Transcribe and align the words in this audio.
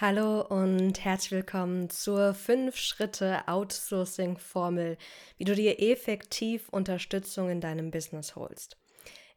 Hallo 0.00 0.40
und 0.40 1.04
herzlich 1.04 1.32
willkommen 1.32 1.90
zur 1.90 2.30
5-Schritte-Outsourcing-Formel, 2.30 4.96
wie 5.36 5.44
du 5.44 5.54
dir 5.54 5.78
effektiv 5.78 6.70
Unterstützung 6.70 7.50
in 7.50 7.60
deinem 7.60 7.90
Business 7.90 8.34
holst. 8.34 8.78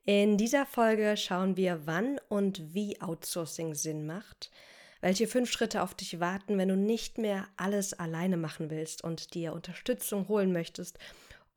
In 0.06 0.38
dieser 0.38 0.66
Folge 0.66 1.18
schauen 1.18 1.58
wir, 1.58 1.86
wann 1.86 2.18
und 2.30 2.74
wie 2.74 3.02
Outsourcing 3.02 3.76
Sinn 3.76 4.06
macht, 4.06 4.52
welche 5.02 5.28
fünf 5.28 5.52
Schritte 5.52 5.84
auf 5.84 5.96
dich 5.96 6.22
warten, 6.22 6.58
wenn 6.58 6.70
du 6.70 6.78
nicht 6.78 7.18
mehr 7.18 7.46
alles 7.58 7.94
alleine 7.94 8.38
machen 8.38 8.70
willst 8.70 9.04
und 9.04 9.34
dir 9.34 9.52
Unterstützung 9.52 10.30
holen 10.30 10.54
möchtest 10.54 10.98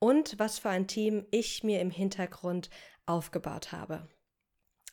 und 0.00 0.36
was 0.40 0.58
für 0.58 0.70
ein 0.70 0.88
Team 0.88 1.24
ich 1.30 1.62
mir 1.62 1.80
im 1.80 1.92
Hintergrund 1.92 2.70
aufgebaut 3.06 3.70
habe. 3.70 4.08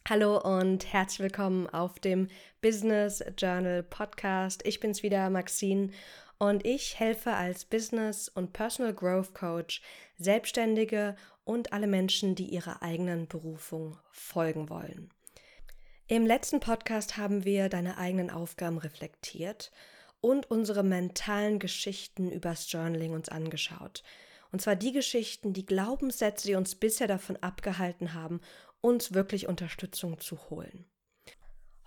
Hallo 0.09 0.37
und 0.37 0.91
herzlich 0.91 1.21
willkommen 1.21 1.69
auf 1.69 1.97
dem 1.97 2.27
Business 2.59 3.23
Journal 3.37 3.83
Podcast. 3.83 4.61
Ich 4.65 4.81
bin's 4.81 5.01
wieder, 5.01 5.29
Maxine, 5.29 5.91
und 6.37 6.65
ich 6.65 6.99
helfe 6.99 7.31
als 7.31 7.63
Business- 7.63 8.27
und 8.27 8.51
Personal 8.51 8.93
Growth 8.93 9.33
Coach 9.33 9.81
Selbstständige 10.17 11.15
und 11.45 11.71
alle 11.71 11.87
Menschen, 11.87 12.35
die 12.35 12.47
ihrer 12.47 12.83
eigenen 12.83 13.29
Berufung 13.29 13.97
folgen 14.11 14.69
wollen. 14.69 15.09
Im 16.07 16.25
letzten 16.25 16.59
Podcast 16.59 17.15
haben 17.15 17.45
wir 17.45 17.69
deine 17.69 17.97
eigenen 17.97 18.29
Aufgaben 18.29 18.79
reflektiert 18.79 19.71
und 20.19 20.51
unsere 20.51 20.83
mentalen 20.83 21.59
Geschichten 21.59 22.29
übers 22.29 22.69
Journaling 22.69 23.13
uns 23.13 23.29
angeschaut. 23.29 24.03
Und 24.51 24.61
zwar 24.61 24.75
die 24.75 24.91
Geschichten, 24.91 25.53
die 25.53 25.65
Glaubenssätze, 25.65 26.47
die 26.47 26.55
uns 26.55 26.75
bisher 26.75 27.07
davon 27.07 27.37
abgehalten 27.37 28.13
haben, 28.13 28.41
uns 28.83 29.13
wirklich 29.13 29.47
Unterstützung 29.47 30.19
zu 30.19 30.49
holen. 30.49 30.85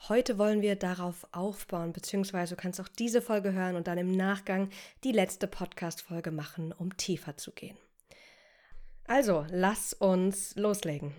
Heute 0.08 0.38
wollen 0.38 0.62
wir 0.62 0.76
darauf 0.76 1.26
aufbauen, 1.32 1.92
beziehungsweise 1.92 2.54
du 2.54 2.60
kannst 2.60 2.80
auch 2.80 2.88
diese 2.88 3.20
Folge 3.20 3.52
hören 3.52 3.76
und 3.76 3.86
dann 3.86 3.98
im 3.98 4.10
Nachgang 4.12 4.70
die 5.04 5.12
letzte 5.12 5.46
Podcast-Folge 5.46 6.30
machen, 6.30 6.72
um 6.72 6.96
tiefer 6.96 7.36
zu 7.36 7.52
gehen. 7.52 7.76
Also, 9.04 9.46
lass 9.50 9.92
uns 9.92 10.54
loslegen. 10.56 11.12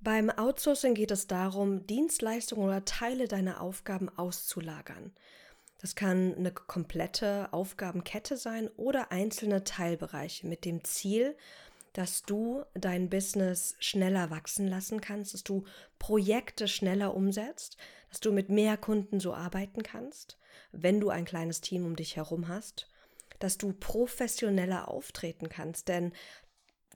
Beim 0.00 0.30
Outsourcing 0.30 0.94
geht 0.94 1.10
es 1.10 1.26
darum, 1.26 1.86
Dienstleistungen 1.86 2.66
oder 2.66 2.84
Teile 2.84 3.28
deiner 3.28 3.60
Aufgaben 3.60 4.08
auszulagern. 4.08 5.12
Das 5.80 5.94
kann 5.94 6.34
eine 6.34 6.52
komplette 6.52 7.52
Aufgabenkette 7.52 8.36
sein 8.36 8.68
oder 8.76 9.12
einzelne 9.12 9.64
Teilbereiche 9.64 10.46
mit 10.46 10.64
dem 10.64 10.82
Ziel, 10.84 11.36
dass 11.92 12.22
du 12.22 12.64
dein 12.74 13.08
Business 13.08 13.76
schneller 13.80 14.30
wachsen 14.30 14.68
lassen 14.68 15.00
kannst, 15.00 15.34
dass 15.34 15.44
du 15.44 15.64
Projekte 15.98 16.68
schneller 16.68 17.14
umsetzt, 17.14 17.76
dass 18.08 18.20
du 18.20 18.32
mit 18.32 18.48
mehr 18.48 18.76
Kunden 18.76 19.20
so 19.20 19.34
arbeiten 19.34 19.82
kannst, 19.82 20.38
wenn 20.72 21.00
du 21.00 21.10
ein 21.10 21.24
kleines 21.24 21.60
Team 21.60 21.84
um 21.84 21.96
dich 21.96 22.16
herum 22.16 22.48
hast, 22.48 22.88
dass 23.38 23.58
du 23.58 23.72
professioneller 23.72 24.88
auftreten 24.88 25.48
kannst, 25.48 25.88
denn 25.88 26.12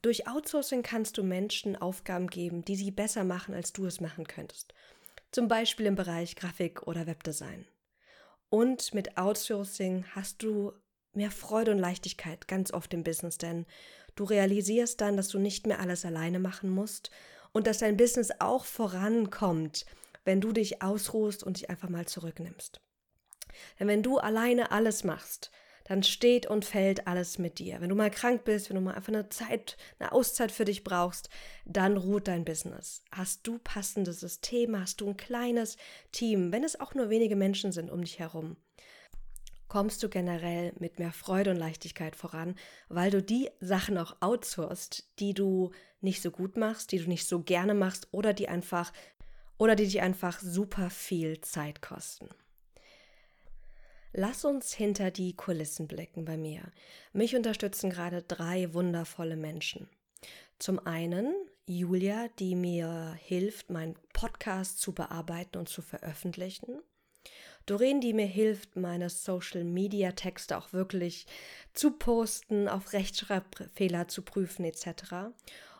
durch 0.03 0.27
Outsourcing 0.27 0.83
kannst 0.83 1.17
du 1.17 1.23
Menschen 1.23 1.77
Aufgaben 1.77 2.27
geben, 2.27 2.65
die 2.65 2.75
sie 2.75 2.91
besser 2.91 3.23
machen, 3.23 3.55
als 3.55 3.73
du 3.73 3.87
es 3.87 4.01
machen 4.01 4.27
könntest. 4.27 4.75
Zum 5.31 5.47
Beispiel 5.47 5.87
im 5.87 5.95
Bereich 5.95 6.35
Grafik 6.35 6.89
oder 6.89 7.07
Webdesign. 7.07 7.67
Und 8.51 8.93
mit 8.95 9.17
Outsourcing 9.17 10.05
hast 10.15 10.43
du 10.43 10.73
mehr 11.15 11.31
Freude 11.31 11.71
und 11.71 11.79
Leichtigkeit 11.79 12.49
ganz 12.49 12.73
oft 12.73 12.93
im 12.93 13.05
Business, 13.05 13.39
denn 13.39 13.65
Du 14.15 14.25
realisierst 14.25 15.01
dann, 15.01 15.17
dass 15.17 15.29
du 15.29 15.39
nicht 15.39 15.67
mehr 15.67 15.81
alles 15.81 16.05
alleine 16.05 16.39
machen 16.39 16.71
musst 16.71 17.11
und 17.53 17.67
dass 17.67 17.79
dein 17.79 17.97
Business 17.97 18.31
auch 18.39 18.65
vorankommt, 18.65 19.87
wenn 20.25 20.41
du 20.41 20.53
dich 20.53 20.83
ausruhst 20.83 21.43
und 21.43 21.57
dich 21.57 21.71
einfach 21.71 21.89
mal 21.89 22.07
zurücknimmst. 22.07 22.81
Denn 23.79 23.89
wenn 23.89 24.03
du 24.03 24.19
alleine 24.19 24.71
alles 24.71 25.05
machst, 25.05 25.51
dann 25.85 26.03
steht 26.03 26.47
und 26.47 26.65
fällt 26.65 27.07
alles 27.07 27.39
mit 27.39 27.59
dir. 27.59 27.81
Wenn 27.81 27.89
du 27.89 27.95
mal 27.95 28.11
krank 28.11 28.45
bist, 28.45 28.69
wenn 28.69 28.77
du 28.77 28.83
mal 28.83 28.95
einfach 28.95 29.13
eine 29.13 29.29
Zeit, 29.29 29.77
eine 29.99 30.13
Auszeit 30.13 30.53
für 30.53 30.65
dich 30.65 30.85
brauchst, 30.85 31.29
dann 31.65 31.97
ruht 31.97 32.29
dein 32.29 32.45
Business. 32.45 33.03
Hast 33.11 33.47
du 33.47 33.59
passende 33.59 34.13
Systeme, 34.13 34.81
hast 34.81 35.01
du 35.01 35.09
ein 35.09 35.17
kleines 35.17 35.77
Team, 36.13 36.53
wenn 36.53 36.65
es 36.65 36.79
auch 36.79 36.95
nur 36.95 37.11
wenige 37.11 37.37
Menschen 37.37 37.73
sind 37.73 37.91
um 37.91 38.03
dich 38.03 38.19
herum, 38.19 38.57
kommst 39.73 40.03
du 40.03 40.11
generell 40.11 40.75
mit 40.79 40.99
mehr 40.99 41.13
Freude 41.13 41.51
und 41.51 41.57
Leichtigkeit 41.57 42.15
voran, 42.15 42.57
weil 42.91 43.11
du 43.11 43.23
die 43.23 43.49
Sachen 43.59 43.97
auch 43.97 44.17
outsourcest, 44.21 45.19
die 45.19 45.33
du 45.33 45.71
nicht 46.03 46.21
so 46.21 46.31
gut 46.31 46.59
machst, 46.59 46.93
die 46.93 46.99
du 46.99 47.09
nicht 47.09 47.27
so 47.27 47.41
gerne 47.41 47.73
machst 47.73 48.07
oder 48.11 48.35
die 48.35 48.51
einfach 48.51 48.93
oder 49.57 49.75
die 49.75 49.85
dich 49.85 50.03
einfach 50.03 50.41
super 50.41 50.91
viel 50.91 51.41
Zeit 51.41 51.81
kosten. 51.81 52.29
Lass 54.13 54.45
uns 54.45 54.75
hinter 54.75 55.11
die 55.11 55.35
Kulissen 55.37 55.89
blicken 55.89 56.27
bei 56.27 56.37
mir. 56.37 56.71
Mich 57.15 57.35
unterstützen 57.35 57.89
gerade 57.89 58.21
drei 58.21 58.75
wundervolle 58.75 59.37
Menschen. 59.37 59.89
Zum 60.59 60.87
einen 60.87 61.33
Julia, 61.65 62.29
die 62.39 62.57
mir 62.57 63.17
hilft, 63.19 63.71
meinen 63.71 63.97
Podcast 64.13 64.81
zu 64.81 64.93
bearbeiten 64.93 65.57
und 65.57 65.71
zu 65.71 65.81
veröffentlichen. 65.81 66.83
Doreen, 67.67 68.01
die 68.01 68.13
mir 68.13 68.27
hilft, 68.27 68.77
meine 68.77 69.09
Social-Media-Texte 69.09 70.57
auch 70.57 70.73
wirklich 70.73 71.27
zu 71.75 71.93
posten, 71.93 72.69
auf 72.69 72.93
Rechtschreibfehler 72.93 74.09
zu 74.09 74.23
prüfen 74.23 74.65
etc. 74.65 75.35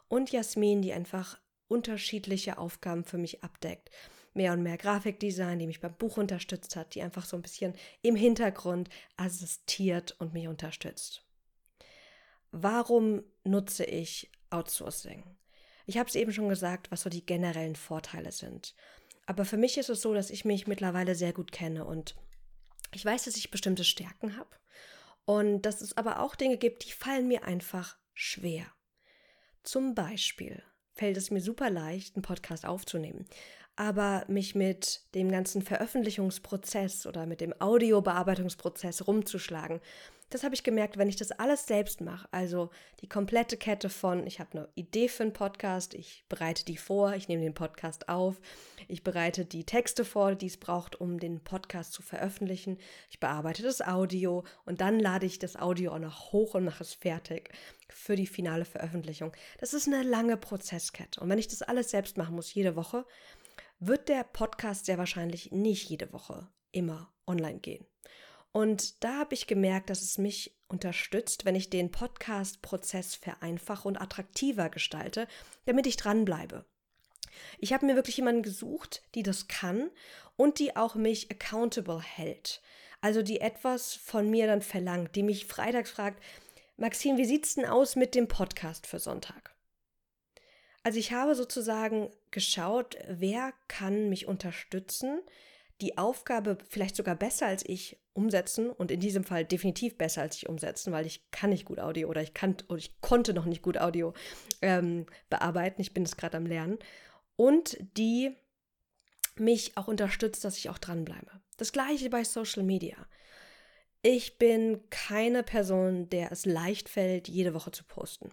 Und 0.09 0.31
Jasmin, 0.31 0.83
die 0.83 0.93
einfach 0.93 1.39
unterschiedliche 1.69 2.59
Aufgaben 2.59 3.05
für 3.05 3.19
mich 3.19 3.43
abdeckt. 3.43 3.91
Mehr 4.35 4.53
und 4.53 4.63
mehr 4.63 4.79
Grafikdesign, 4.79 5.59
die 5.59 5.67
mich 5.67 5.81
beim 5.81 5.95
Buch 5.95 6.17
unterstützt 6.17 6.77
hat, 6.77 6.95
die 6.95 7.03
einfach 7.03 7.25
so 7.25 7.37
ein 7.37 7.43
bisschen 7.43 7.75
im 8.01 8.17
Hintergrund 8.17 8.89
assistiert 9.17 10.17
und 10.19 10.33
mich 10.33 10.49
unterstützt. 10.49 11.23
Warum 12.51 13.25
nutze 13.45 13.85
ich 13.85 14.31
Outsourcing? 14.51 15.25
Ich 15.87 15.99
habe 15.99 16.09
es 16.09 16.15
eben 16.15 16.33
schon 16.33 16.49
gesagt, 16.49 16.91
was 16.91 17.03
so 17.03 17.11
die 17.11 17.27
generellen 17.27 17.77
Vorteile 17.77 18.33
sind. 18.33 18.75
Aber 19.33 19.47
für 19.47 19.57
mich 19.57 19.79
ist 19.79 19.89
es 19.89 20.03
so, 20.03 20.13
dass 20.13 20.29
ich 20.29 20.45
mich 20.45 20.67
mittlerweile 20.67 21.15
sehr 21.15 21.33
gut 21.33 21.53
kenne 21.53 21.87
und 21.87 22.17
ich 22.93 23.03
weiß, 23.03 23.25
dass 23.25 23.37
ich 23.39 23.51
bestimmte 23.51 23.83
Stärken 23.83 24.37
habe 24.37 24.51
und 25.25 25.63
dass 25.63 25.81
es 25.81 25.97
aber 25.97 26.21
auch 26.21 26.35
Dinge 26.35 26.59
gibt, 26.59 26.85
die 26.85 26.93
fallen 26.93 27.29
mir 27.29 27.45
einfach 27.45 27.97
schwer. 28.13 28.67
Zum 29.63 29.95
Beispiel 29.95 30.63
fällt 30.93 31.17
es 31.17 31.31
mir 31.31 31.41
super 31.41 31.71
leicht, 31.71 32.15
einen 32.15 32.23
Podcast 32.23 32.67
aufzunehmen, 32.67 33.25
aber 33.77 34.25
mich 34.29 34.55
mit 34.55 35.03
dem 35.15 35.31
ganzen 35.31 35.63
Veröffentlichungsprozess 35.63 37.07
oder 37.07 37.27
mit 37.27 37.41
dem 37.41 37.55
Audiobearbeitungsprozess 37.61 39.07
rumzuschlagen 39.07 39.81
das 40.33 40.45
habe 40.45 40.55
ich 40.55 40.63
gemerkt, 40.63 40.97
wenn 40.97 41.09
ich 41.09 41.17
das 41.17 41.31
alles 41.31 41.67
selbst 41.67 42.01
mache, 42.01 42.27
also 42.31 42.71
die 43.01 43.09
komplette 43.09 43.57
Kette 43.57 43.91
von, 43.91 44.27
ich 44.27 44.41
habe 44.41 44.53
eine 44.53 44.69
Idee 44.75 45.09
für 45.09 45.25
einen 45.25 45.35
Podcast, 45.35 45.95
ich 45.95 46.25
bereite 46.29 46.65
die 46.65 46.79
vor, 46.79 47.15
ich 47.15 47.29
nehme 47.29 47.43
den 47.43 47.55
Podcast 47.55 48.09
auf, 48.09 48.41
ich 48.89 49.05
bereite 49.05 49.45
die 49.45 49.65
Texte 49.65 50.05
vor, 50.05 50.35
die 50.35 50.47
es 50.47 50.57
braucht, 50.57 50.99
um 51.01 51.21
den 51.21 51.41
Podcast 51.41 51.93
zu 51.93 52.03
veröffentlichen, 52.03 52.79
ich 53.11 53.21
bearbeite 53.21 53.63
das 53.63 53.83
Audio 53.83 54.45
und 54.65 54.81
dann 54.81 54.99
lade 54.99 55.27
ich 55.27 55.39
das 55.39 55.57
Audio 55.57 55.93
auch 55.93 55.99
noch 55.99 56.33
hoch 56.33 56.55
und 56.55 56.65
mache 56.65 56.83
es 56.83 56.95
fertig 56.95 57.51
für 57.89 58.17
die 58.17 58.27
finale 58.27 58.65
Veröffentlichung. 58.65 59.33
Das 59.59 59.75
ist 59.75 59.87
eine 59.87 60.03
lange 60.03 60.39
Prozesskette. 60.39 61.21
Und 61.21 61.29
wenn 61.29 61.39
ich 61.39 61.49
das 61.49 61.61
alles 61.61 61.91
selbst 61.91 62.17
machen 62.17 62.35
muss, 62.35 62.55
jede 62.55 62.75
Woche, 62.75 63.05
wird 63.87 64.09
der 64.09 64.23
Podcast 64.23 64.87
sehr 64.87 64.97
wahrscheinlich 64.97 65.51
nicht 65.51 65.89
jede 65.89 66.13
Woche 66.13 66.49
immer 66.71 67.13
online 67.27 67.59
gehen. 67.59 67.85
Und 68.53 69.03
da 69.03 69.19
habe 69.19 69.35
ich 69.35 69.47
gemerkt, 69.47 69.91
dass 69.91 70.03
es 70.03 70.19
mich 70.19 70.57
unterstützt, 70.69 71.45
wenn 71.45 71.57
ich 71.57 71.69
den 71.69 71.91
Podcast-Prozess 71.91 73.17
vereinfache 73.17 73.89
und 73.89 74.01
attraktiver 74.01 74.69
gestalte, 74.69 75.27
damit 75.65 75.87
ich 75.87 75.97
dranbleibe. 75.97 76.65
Ich 77.59 77.73
habe 77.73 77.87
mir 77.87 77.97
wirklich 77.97 78.19
jemanden 78.19 78.43
gesucht, 78.43 79.03
die 79.15 79.23
das 79.23 79.49
kann 79.49 79.91
und 80.37 80.59
die 80.59 80.77
auch 80.77 80.95
mich 80.95 81.31
accountable 81.31 82.01
hält. 82.01 82.63
Also 83.01 83.23
die 83.23 83.41
etwas 83.41 83.95
von 83.95 84.31
mir 84.31 84.47
dann 84.47 84.63
verlangt, 84.63 85.17
die 85.17 85.25
mich 85.25 85.47
freitags 85.47 85.91
fragt, 85.91 86.23
Maxine, 86.77 87.19
wie 87.19 87.25
sieht's 87.25 87.55
denn 87.55 87.67
aus 87.67 87.97
mit 87.97 88.15
dem 88.15 88.29
Podcast 88.29 88.87
für 88.87 89.01
Sonntag? 89.01 89.57
Also 90.85 90.99
ich 90.99 91.13
habe 91.13 91.35
sozusagen 91.35 92.11
geschaut, 92.33 92.97
wer 93.09 93.53
kann 93.69 94.09
mich 94.09 94.27
unterstützen, 94.27 95.21
die 95.81 95.99
Aufgabe 95.99 96.59
vielleicht 96.69 96.97
sogar 96.97 97.17
besser 97.17 97.47
als 97.47 97.65
ich 97.67 97.99
umsetzen 98.15 98.71
und 98.71 98.91
in 98.91 99.01
diesem 99.01 99.25
Fall 99.25 99.45
definitiv 99.45 99.97
besser 99.97 100.23
als 100.23 100.37
ich 100.37 100.49
umsetzen, 100.49 100.93
weil 100.93 101.07
ich 101.07 101.31
kann 101.31 101.51
nicht 101.51 101.65
gut 101.65 101.81
Audio 101.81 102.09
oder 102.09 102.23
ich 102.23 102.35
kann 102.35 102.57
oder 102.69 102.79
ich 102.79 103.01
konnte 103.01 103.35
noch 103.35 103.47
nicht 103.47 103.63
gut 103.63 103.79
Audio 103.79 104.13
ähm, 104.61 105.07
bearbeiten. 105.31 105.81
Ich 105.81 105.95
bin 105.95 106.05
es 106.05 106.17
gerade 106.17 106.37
am 106.37 106.47
Lernen 106.47 106.79
und 107.37 107.77
die 107.97 108.37
mich 109.37 109.77
auch 109.77 109.89
unterstützt, 109.89 110.45
dass 110.45 110.59
ich 110.59 110.69
auch 110.69 110.79
dranbleibe. 110.79 111.41
Das 111.57 111.73
gleiche 111.73 112.11
bei 112.11 112.23
Social 112.25 112.63
Media. 112.63 112.97
Ich 114.03 114.39
bin 114.39 114.81
keine 114.91 115.43
Person, 115.43 116.09
der 116.11 116.33
es 116.33 116.45
leicht 116.45 116.89
fällt, 116.89 117.29
jede 117.29 117.55
Woche 117.55 117.71
zu 117.71 117.85
posten. 117.85 118.31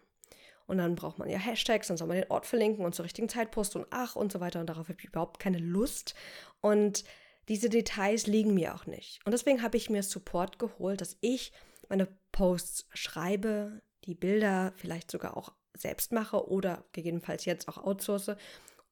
Und 0.69 0.77
dann 0.77 0.95
braucht 0.95 1.18
man 1.18 1.30
ja 1.30 1.39
Hashtags, 1.39 1.88
dann 1.88 1.98
soll 1.98 2.07
man 2.07 2.18
den 2.18 2.30
Ort 2.30 2.45
verlinken 2.45 2.86
und 2.86 2.94
zur 2.94 3.04
richtigen 3.04 3.27
Zeit 3.27 3.50
posten 3.50 3.80
und 3.80 3.88
ach 3.89 4.16
und 4.16 4.31
so 4.31 4.39
weiter. 4.39 4.60
Und 4.60 4.68
darauf 4.68 4.88
habe 4.88 5.00
ich 5.00 5.07
überhaupt 5.07 5.39
keine 5.39 5.57
Lust. 5.57 6.13
Und 6.62 7.04
diese 7.48 7.69
Details 7.69 8.27
liegen 8.27 8.54
mir 8.54 8.75
auch 8.75 8.86
nicht. 8.86 9.19
Und 9.25 9.31
deswegen 9.31 9.63
habe 9.63 9.77
ich 9.77 9.89
mir 9.89 10.04
Support 10.04 10.60
geholt, 10.60 11.01
dass 11.01 11.18
ich 11.21 11.51
meine 11.89 12.07
Posts 12.31 12.88
schreibe, 12.94 13.81
die 14.06 14.13
Bilder 14.13 14.74
vielleicht 14.75 15.10
sogar 15.10 15.36
auch 15.36 15.54
selbst 15.75 16.12
mache 16.12 16.48
oder 16.48 16.86
gegebenenfalls 16.92 17.45
jetzt 17.45 17.68
auch 17.68 17.77
outsource 17.77 18.36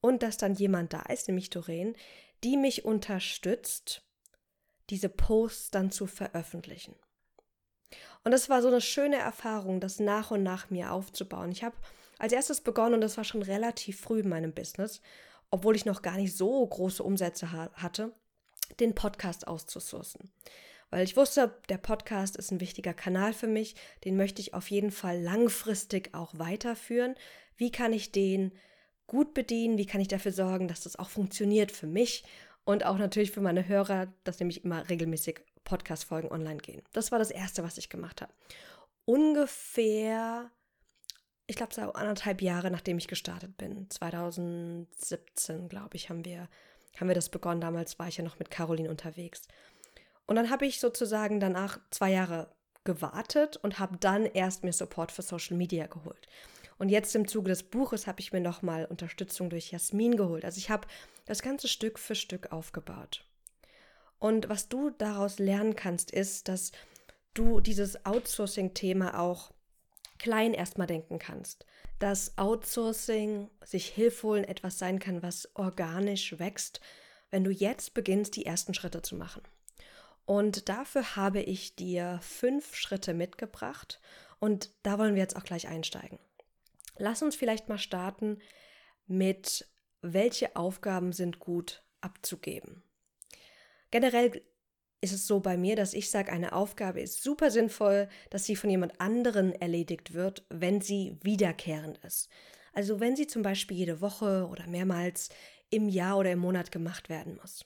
und 0.01 0.23
dass 0.23 0.37
dann 0.37 0.55
jemand 0.55 0.93
da 0.93 1.01
ist, 1.03 1.27
nämlich 1.27 1.51
Doreen, 1.51 1.95
die 2.43 2.57
mich 2.57 2.85
unterstützt, 2.85 4.03
diese 4.89 5.09
Posts 5.09 5.71
dann 5.71 5.91
zu 5.91 6.07
veröffentlichen. 6.07 6.95
Und 8.27 8.31
das 8.31 8.49
war 8.49 8.61
so 8.61 8.67
eine 8.67 8.81
schöne 8.81 9.15
Erfahrung, 9.15 9.79
das 9.79 10.01
nach 10.01 10.31
und 10.31 10.43
nach 10.43 10.69
mir 10.69 10.91
aufzubauen. 10.91 11.49
Ich 11.49 11.63
habe 11.63 11.77
als 12.19 12.33
erstes 12.33 12.59
begonnen 12.59 12.95
und 12.95 12.99
das 12.99 13.15
war 13.15 13.23
schon 13.23 13.41
relativ 13.41 14.01
früh 14.01 14.19
in 14.19 14.27
meinem 14.27 14.51
Business, 14.51 15.01
obwohl 15.49 15.77
ich 15.77 15.85
noch 15.85 16.01
gar 16.01 16.17
nicht 16.17 16.35
so 16.35 16.67
große 16.67 17.01
Umsätze 17.01 17.53
ha 17.53 17.71
hatte, 17.75 18.11
den 18.81 18.95
Podcast 18.95 19.47
auszusourcen. 19.47 20.29
Weil 20.89 21.05
ich 21.05 21.15
wusste, 21.15 21.55
der 21.69 21.77
Podcast 21.77 22.35
ist 22.35 22.51
ein 22.51 22.59
wichtiger 22.59 22.93
Kanal 22.93 23.31
für 23.31 23.47
mich, 23.47 23.77
den 24.03 24.17
möchte 24.17 24.41
ich 24.41 24.53
auf 24.53 24.69
jeden 24.71 24.91
Fall 24.91 25.21
langfristig 25.21 26.13
auch 26.13 26.37
weiterführen. 26.37 27.15
Wie 27.55 27.71
kann 27.71 27.93
ich 27.93 28.11
den 28.11 28.51
gut 29.05 29.33
bedienen? 29.33 29.77
Wie 29.77 29.85
kann 29.85 30.01
ich 30.01 30.09
dafür 30.09 30.33
sorgen, 30.33 30.67
dass 30.67 30.81
das 30.81 30.97
auch 30.97 31.07
funktioniert 31.07 31.71
für 31.71 31.87
mich 31.87 32.25
und 32.65 32.85
auch 32.85 32.97
natürlich 32.97 33.31
für 33.31 33.39
meine 33.39 33.69
Hörer, 33.69 34.11
dass 34.25 34.41
nämlich 34.41 34.65
immer 34.65 34.89
regelmäßig 34.89 35.39
Podcast-Folgen 35.67 36.31
online 36.31 36.57
gehen. 36.57 36.81
Das 36.93 37.11
war 37.11 37.19
das 37.19 37.29
Erste, 37.29 37.63
was 37.63 37.77
ich 37.77 37.89
gemacht 37.89 38.21
habe. 38.21 38.33
Ungefähr, 39.05 40.49
ich 41.45 41.55
glaube, 41.55 41.73
so 41.73 41.81
anderthalb 41.81 42.41
Jahre 42.41 42.71
nachdem 42.71 42.97
ich 42.97 43.07
gestartet 43.07 43.57
bin, 43.57 43.89
2017, 43.89 45.69
glaube 45.69 45.95
ich, 45.95 46.09
haben 46.09 46.25
wir, 46.25 46.47
haben 46.99 47.07
wir 47.07 47.15
das 47.15 47.29
begonnen. 47.29 47.61
Damals 47.61 47.99
war 47.99 48.07
ich 48.07 48.17
ja 48.17 48.23
noch 48.23 48.39
mit 48.39 48.49
Caroline 48.49 48.89
unterwegs. 48.89 49.47
Und 50.25 50.35
dann 50.35 50.49
habe 50.49 50.65
ich 50.65 50.79
sozusagen 50.79 51.39
danach 51.39 51.79
zwei 51.91 52.11
Jahre 52.11 52.49
gewartet 52.83 53.57
und 53.57 53.79
habe 53.79 53.97
dann 53.97 54.25
erst 54.25 54.63
mir 54.63 54.73
Support 54.73 55.11
für 55.11 55.21
Social 55.21 55.57
Media 55.57 55.87
geholt. 55.87 56.27
Und 56.77 56.89
jetzt 56.89 57.15
im 57.15 57.27
Zuge 57.27 57.49
des 57.49 57.63
Buches 57.63 58.07
habe 58.07 58.19
ich 58.21 58.31
mir 58.31 58.41
nochmal 58.41 58.85
Unterstützung 58.85 59.49
durch 59.49 59.71
Jasmin 59.71 60.15
geholt. 60.15 60.45
Also 60.45 60.59
ich 60.59 60.69
habe 60.69 60.87
das 61.25 61.41
ganze 61.41 61.67
Stück 61.67 61.99
für 61.99 62.15
Stück 62.15 62.51
aufgebaut. 62.51 63.25
Und 64.19 64.49
was 64.49 64.67
du 64.67 64.89
daraus 64.89 65.39
lernen 65.39 65.75
kannst, 65.75 66.11
ist, 66.11 66.47
dass 66.47 66.71
du 67.33 67.59
dieses 67.59 68.05
Outsourcing-Thema 68.05 69.19
auch 69.19 69.51
klein 70.17 70.53
erstmal 70.53 70.87
denken 70.87 71.19
kannst. 71.19 71.65
Dass 71.99 72.37
Outsourcing, 72.37 73.49
sich 73.63 73.87
Hilfe 73.87 74.27
holen, 74.27 74.43
etwas 74.43 74.79
sein 74.79 74.99
kann, 74.99 75.21
was 75.21 75.49
organisch 75.55 76.39
wächst, 76.39 76.81
wenn 77.29 77.43
du 77.43 77.51
jetzt 77.51 77.93
beginnst, 77.93 78.35
die 78.35 78.45
ersten 78.45 78.73
Schritte 78.73 79.01
zu 79.01 79.15
machen. 79.15 79.43
Und 80.25 80.69
dafür 80.69 81.15
habe 81.15 81.41
ich 81.41 81.75
dir 81.75 82.19
fünf 82.21 82.75
Schritte 82.75 83.13
mitgebracht 83.13 84.01
und 84.39 84.71
da 84.83 84.99
wollen 84.99 85.15
wir 85.15 85.21
jetzt 85.21 85.35
auch 85.35 85.43
gleich 85.43 85.67
einsteigen. 85.67 86.19
Lass 86.97 87.21
uns 87.21 87.35
vielleicht 87.35 87.69
mal 87.69 87.77
starten 87.77 88.39
mit, 89.05 89.67
welche 90.01 90.55
Aufgaben 90.55 91.13
sind 91.13 91.39
gut 91.39 91.83
abzugeben. 92.01 92.83
Generell 93.91 94.41
ist 95.01 95.13
es 95.13 95.27
so 95.27 95.39
bei 95.39 95.57
mir, 95.57 95.75
dass 95.75 95.93
ich 95.93 96.09
sage, 96.09 96.31
eine 96.31 96.53
Aufgabe 96.53 97.01
ist 97.01 97.21
super 97.23 97.51
sinnvoll, 97.51 98.09
dass 98.29 98.45
sie 98.45 98.55
von 98.55 98.69
jemand 98.69 98.99
anderen 98.99 99.53
erledigt 99.53 100.13
wird, 100.13 100.45
wenn 100.49 100.81
sie 100.81 101.17
wiederkehrend 101.21 101.99
ist. 101.99 102.29
Also 102.73 102.99
wenn 102.99 103.15
sie 103.15 103.27
zum 103.27 103.43
Beispiel 103.43 103.77
jede 103.77 104.01
Woche 104.01 104.47
oder 104.47 104.67
mehrmals 104.67 105.29
im 105.69 105.89
Jahr 105.89 106.17
oder 106.17 106.31
im 106.31 106.39
Monat 106.39 106.71
gemacht 106.71 107.09
werden 107.09 107.37
muss. 107.41 107.65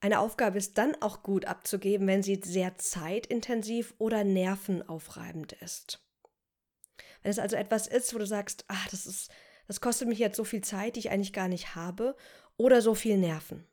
Eine 0.00 0.20
Aufgabe 0.20 0.58
ist 0.58 0.78
dann 0.78 0.94
auch 1.00 1.22
gut 1.22 1.46
abzugeben, 1.46 2.06
wenn 2.06 2.22
sie 2.22 2.40
sehr 2.44 2.76
zeitintensiv 2.76 3.94
oder 3.98 4.24
nervenaufreibend 4.24 5.54
ist. 5.54 6.06
Wenn 7.22 7.30
es 7.30 7.38
also 7.38 7.56
etwas 7.56 7.86
ist, 7.86 8.14
wo 8.14 8.18
du 8.18 8.26
sagst, 8.26 8.64
ach, 8.68 8.88
das 8.88 9.06
ist, 9.06 9.30
das 9.66 9.80
kostet 9.80 10.08
mich 10.08 10.18
jetzt 10.18 10.36
so 10.36 10.44
viel 10.44 10.60
Zeit, 10.60 10.96
die 10.96 11.00
ich 11.00 11.10
eigentlich 11.10 11.32
gar 11.32 11.48
nicht 11.48 11.74
habe, 11.74 12.14
oder 12.56 12.82
so 12.82 12.94
viel 12.94 13.18
Nerven. 13.18 13.66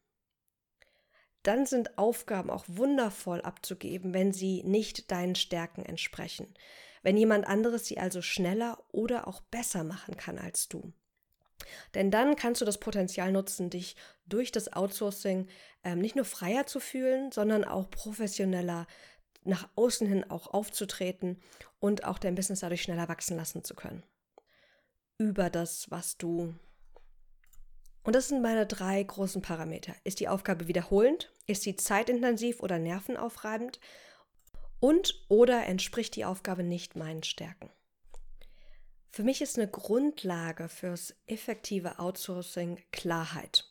Dann 1.43 1.65
sind 1.65 1.97
Aufgaben 1.97 2.49
auch 2.49 2.65
wundervoll 2.67 3.41
abzugeben, 3.41 4.13
wenn 4.13 4.31
sie 4.31 4.63
nicht 4.63 5.11
deinen 5.11 5.35
Stärken 5.35 5.85
entsprechen. 5.85 6.53
Wenn 7.01 7.17
jemand 7.17 7.45
anderes 7.45 7.85
sie 7.85 7.99
also 7.99 8.21
schneller 8.21 8.81
oder 8.91 9.27
auch 9.27 9.41
besser 9.41 9.83
machen 9.83 10.15
kann 10.15 10.39
als 10.39 10.69
du. 10.69 10.93
Denn 11.93 12.11
dann 12.11 12.35
kannst 12.35 12.61
du 12.61 12.65
das 12.65 12.79
Potenzial 12.79 13.31
nutzen, 13.31 13.69
dich 13.69 13.95
durch 14.25 14.51
das 14.51 14.73
Outsourcing 14.73 15.47
ähm, 15.83 15.99
nicht 15.99 16.15
nur 16.15 16.25
freier 16.25 16.65
zu 16.65 16.79
fühlen, 16.79 17.31
sondern 17.31 17.63
auch 17.65 17.89
professioneller 17.89 18.87
nach 19.43 19.67
außen 19.75 20.07
hin 20.07 20.29
auch 20.29 20.47
aufzutreten 20.53 21.41
und 21.79 22.05
auch 22.05 22.17
dein 22.17 22.35
Business 22.35 22.61
dadurch 22.61 22.83
schneller 22.83 23.09
wachsen 23.09 23.35
lassen 23.35 23.63
zu 23.63 23.75
können. 23.75 24.03
Über 25.17 25.49
das, 25.49 25.91
was 25.91 26.17
du. 26.17 26.55
Und 28.03 28.15
das 28.15 28.29
sind 28.29 28.41
meine 28.41 28.65
drei 28.65 29.01
großen 29.03 29.41
Parameter. 29.41 29.93
Ist 30.03 30.19
die 30.19 30.27
Aufgabe 30.27 30.67
wiederholend? 30.67 31.32
Ist 31.45 31.63
sie 31.63 31.75
zeitintensiv 31.75 32.61
oder 32.61 32.79
nervenaufreibend? 32.79 33.79
Und 34.79 35.25
oder 35.29 35.65
entspricht 35.65 36.15
die 36.15 36.25
Aufgabe 36.25 36.63
nicht 36.63 36.95
meinen 36.95 37.23
Stärken? 37.23 37.69
Für 39.11 39.23
mich 39.23 39.41
ist 39.41 39.57
eine 39.57 39.69
Grundlage 39.69 40.69
fürs 40.69 41.15
effektive 41.27 41.99
Outsourcing 41.99 42.81
Klarheit. 42.91 43.69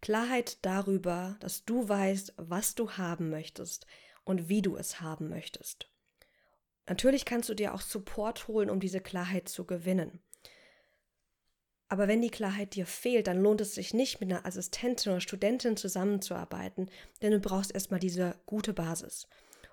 Klarheit 0.00 0.64
darüber, 0.64 1.36
dass 1.40 1.64
du 1.64 1.88
weißt, 1.88 2.34
was 2.38 2.74
du 2.74 2.92
haben 2.92 3.30
möchtest, 3.30 3.86
und 4.24 4.48
wie 4.48 4.62
du 4.62 4.76
es 4.76 5.00
haben 5.00 5.28
möchtest. 5.28 5.88
Natürlich 6.88 7.24
kannst 7.24 7.48
du 7.48 7.54
dir 7.54 7.74
auch 7.74 7.80
Support 7.80 8.48
holen, 8.48 8.70
um 8.70 8.80
diese 8.80 9.00
Klarheit 9.00 9.48
zu 9.48 9.64
gewinnen. 9.64 10.20
Aber 11.92 12.08
wenn 12.08 12.22
die 12.22 12.30
Klarheit 12.30 12.74
dir 12.74 12.86
fehlt, 12.86 13.26
dann 13.26 13.42
lohnt 13.42 13.60
es 13.60 13.74
sich 13.74 13.92
nicht, 13.92 14.18
mit 14.18 14.32
einer 14.32 14.46
Assistentin 14.46 15.12
oder 15.12 15.20
Studentin 15.20 15.76
zusammenzuarbeiten, 15.76 16.88
denn 17.20 17.32
du 17.32 17.38
brauchst 17.38 17.74
erstmal 17.74 18.00
diese 18.00 18.34
gute 18.46 18.72
Basis. 18.72 19.28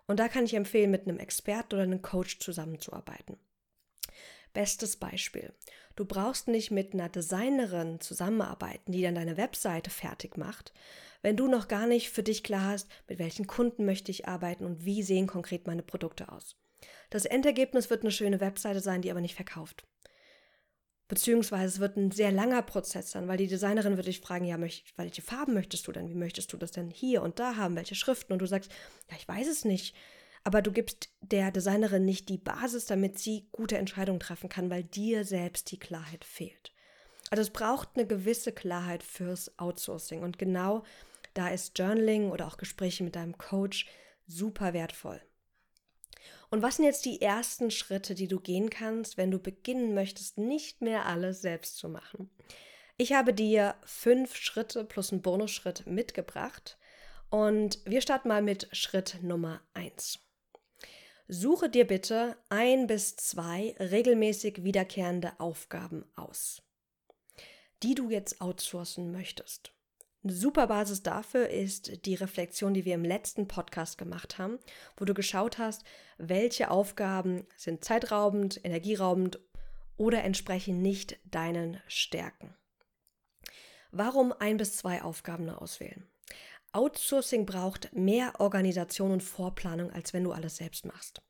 Und 0.05 0.19
da 0.19 0.27
kann 0.27 0.43
ich 0.43 0.53
empfehlen, 0.53 0.91
mit 0.91 1.03
einem 1.03 1.17
Experten 1.17 1.75
oder 1.75 1.83
einem 1.83 2.01
Coach 2.01 2.39
zusammenzuarbeiten. 2.39 3.37
Bestes 4.51 4.97
Beispiel. 4.97 5.53
Du 5.95 6.03
brauchst 6.03 6.49
nicht 6.49 6.71
mit 6.71 6.93
einer 6.93 7.07
Designerin 7.07 8.01
zusammenarbeiten, 8.01 8.91
die 8.91 9.01
dann 9.01 9.15
deine 9.15 9.37
Webseite 9.37 9.89
fertig 9.89 10.35
macht, 10.35 10.73
wenn 11.21 11.37
du 11.37 11.47
noch 11.47 11.69
gar 11.69 11.87
nicht 11.87 12.09
für 12.09 12.23
dich 12.23 12.43
klar 12.43 12.71
hast, 12.71 12.89
mit 13.07 13.19
welchen 13.19 13.47
Kunden 13.47 13.85
möchte 13.85 14.11
ich 14.11 14.27
arbeiten 14.27 14.65
und 14.65 14.83
wie 14.83 15.03
sehen 15.03 15.25
konkret 15.25 15.67
meine 15.67 15.83
Produkte 15.83 16.29
aus. 16.29 16.57
Das 17.11 17.23
Endergebnis 17.23 17.89
wird 17.89 18.01
eine 18.01 18.11
schöne 18.11 18.41
Webseite 18.41 18.81
sein, 18.81 19.01
die 19.01 19.09
aber 19.09 19.21
nicht 19.21 19.35
verkauft. 19.35 19.85
Beziehungsweise 21.09 21.65
es 21.65 21.79
wird 21.79 21.97
ein 21.97 22.11
sehr 22.11 22.31
langer 22.31 22.61
Prozess 22.61 23.09
sein, 23.09 23.27
weil 23.27 23.37
die 23.37 23.47
Designerin 23.47 23.97
wird 23.97 24.05
dich 24.05 24.21
fragen, 24.21 24.45
ja, 24.45 24.57
welche 24.59 25.21
Farben 25.23 25.55
möchtest 25.55 25.87
du 25.87 25.91
denn? 25.91 26.07
Wie 26.07 26.15
möchtest 26.15 26.53
du 26.53 26.57
das 26.57 26.69
denn 26.69 26.91
hier 26.91 27.23
und 27.23 27.39
da 27.39 27.55
haben? 27.55 27.75
Welche 27.75 27.95
Schriften? 27.95 28.31
Und 28.31 28.39
du 28.39 28.45
sagst, 28.45 28.71
ja, 29.09 29.17
ich 29.17 29.27
weiß 29.27 29.47
es 29.47 29.65
nicht. 29.65 29.95
Aber 30.43 30.61
du 30.61 30.71
gibst 30.71 31.09
der 31.21 31.51
Designerin 31.51 32.05
nicht 32.05 32.29
die 32.29 32.37
Basis, 32.37 32.85
damit 32.85 33.17
sie 33.17 33.47
gute 33.51 33.79
Entscheidungen 33.79 34.19
treffen 34.19 34.49
kann, 34.49 34.69
weil 34.69 34.83
dir 34.83 35.25
selbst 35.25 35.71
die 35.71 35.79
Klarheit 35.79 36.23
fehlt. 36.23 36.71
Also 37.31 37.41
es 37.41 37.49
braucht 37.49 37.89
eine 37.95 38.05
gewisse 38.05 38.51
Klarheit 38.51 39.01
fürs 39.01 39.57
Outsourcing. 39.57 40.21
Und 40.21 40.37
genau 40.37 40.83
da 41.33 41.49
ist 41.49 41.77
Journaling 41.77 42.29
oder 42.29 42.45
auch 42.45 42.57
Gespräche 42.57 43.03
mit 43.03 43.15
deinem 43.15 43.35
Coach 43.37 43.87
super 44.27 44.73
wertvoll. 44.73 45.19
Und 46.49 46.63
was 46.63 46.77
sind 46.77 46.85
jetzt 46.85 47.05
die 47.05 47.21
ersten 47.21 47.69
Schritte, 47.69 48.15
die 48.15 48.27
du 48.27 48.39
gehen 48.39 48.69
kannst, 48.69 49.17
wenn 49.17 49.31
du 49.31 49.39
beginnen 49.39 49.93
möchtest, 49.93 50.37
nicht 50.37 50.81
mehr 50.81 51.05
alles 51.05 51.41
selbst 51.41 51.77
zu 51.77 51.89
machen? 51.89 52.29
Ich 52.97 53.13
habe 53.13 53.33
dir 53.33 53.75
fünf 53.85 54.35
Schritte 54.35 54.83
plus 54.83 55.11
einen 55.11 55.21
Bonusschritt 55.21 55.85
mitgebracht 55.87 56.77
und 57.29 57.79
wir 57.85 58.01
starten 58.01 58.27
mal 58.27 58.41
mit 58.41 58.67
Schritt 58.75 59.19
Nummer 59.21 59.61
eins. 59.73 60.19
Suche 61.27 61.69
dir 61.69 61.85
bitte 61.85 62.35
ein 62.49 62.87
bis 62.87 63.15
zwei 63.15 63.75
regelmäßig 63.79 64.63
wiederkehrende 64.63 65.39
Aufgaben 65.39 66.03
aus, 66.15 66.63
die 67.83 67.93
du 67.93 68.09
jetzt 68.09 68.41
outsourcen 68.41 69.11
möchtest. 69.11 69.71
Eine 70.21 70.33
super 70.33 70.67
Basis 70.67 71.01
dafür 71.01 71.47
ist 71.47 72.05
die 72.05 72.15
Reflexion, 72.15 72.73
die 72.73 72.83
wir 72.83 72.95
im 72.95 73.05
letzten 73.05 73.47
Podcast 73.47 73.97
gemacht 73.97 74.37
haben, 74.37 74.59
wo 74.97 75.05
du 75.05 75.13
geschaut 75.13 75.57
hast, 75.57 75.85
welche 76.17 76.71
Aufgaben 76.71 77.47
sind 77.55 77.85
zeitraubend, 77.85 78.59
energieraubend 78.65 79.39
oder 79.95 80.23
entsprechen 80.23 80.81
nicht 80.81 81.17
deinen 81.23 81.81
Stärken. 81.87 82.53
Warum 83.91 84.33
ein 84.33 84.57
bis 84.57 84.75
zwei 84.75 85.01
Aufgaben 85.03 85.49
auswählen? 85.49 86.05
Outsourcing 86.73 87.45
braucht 87.45 87.93
mehr 87.93 88.39
Organisation 88.39 89.11
und 89.11 89.23
Vorplanung, 89.23 89.89
als 89.91 90.13
wenn 90.13 90.25
du 90.25 90.33
alles 90.33 90.57
selbst 90.57 90.85
machst. 90.85 91.21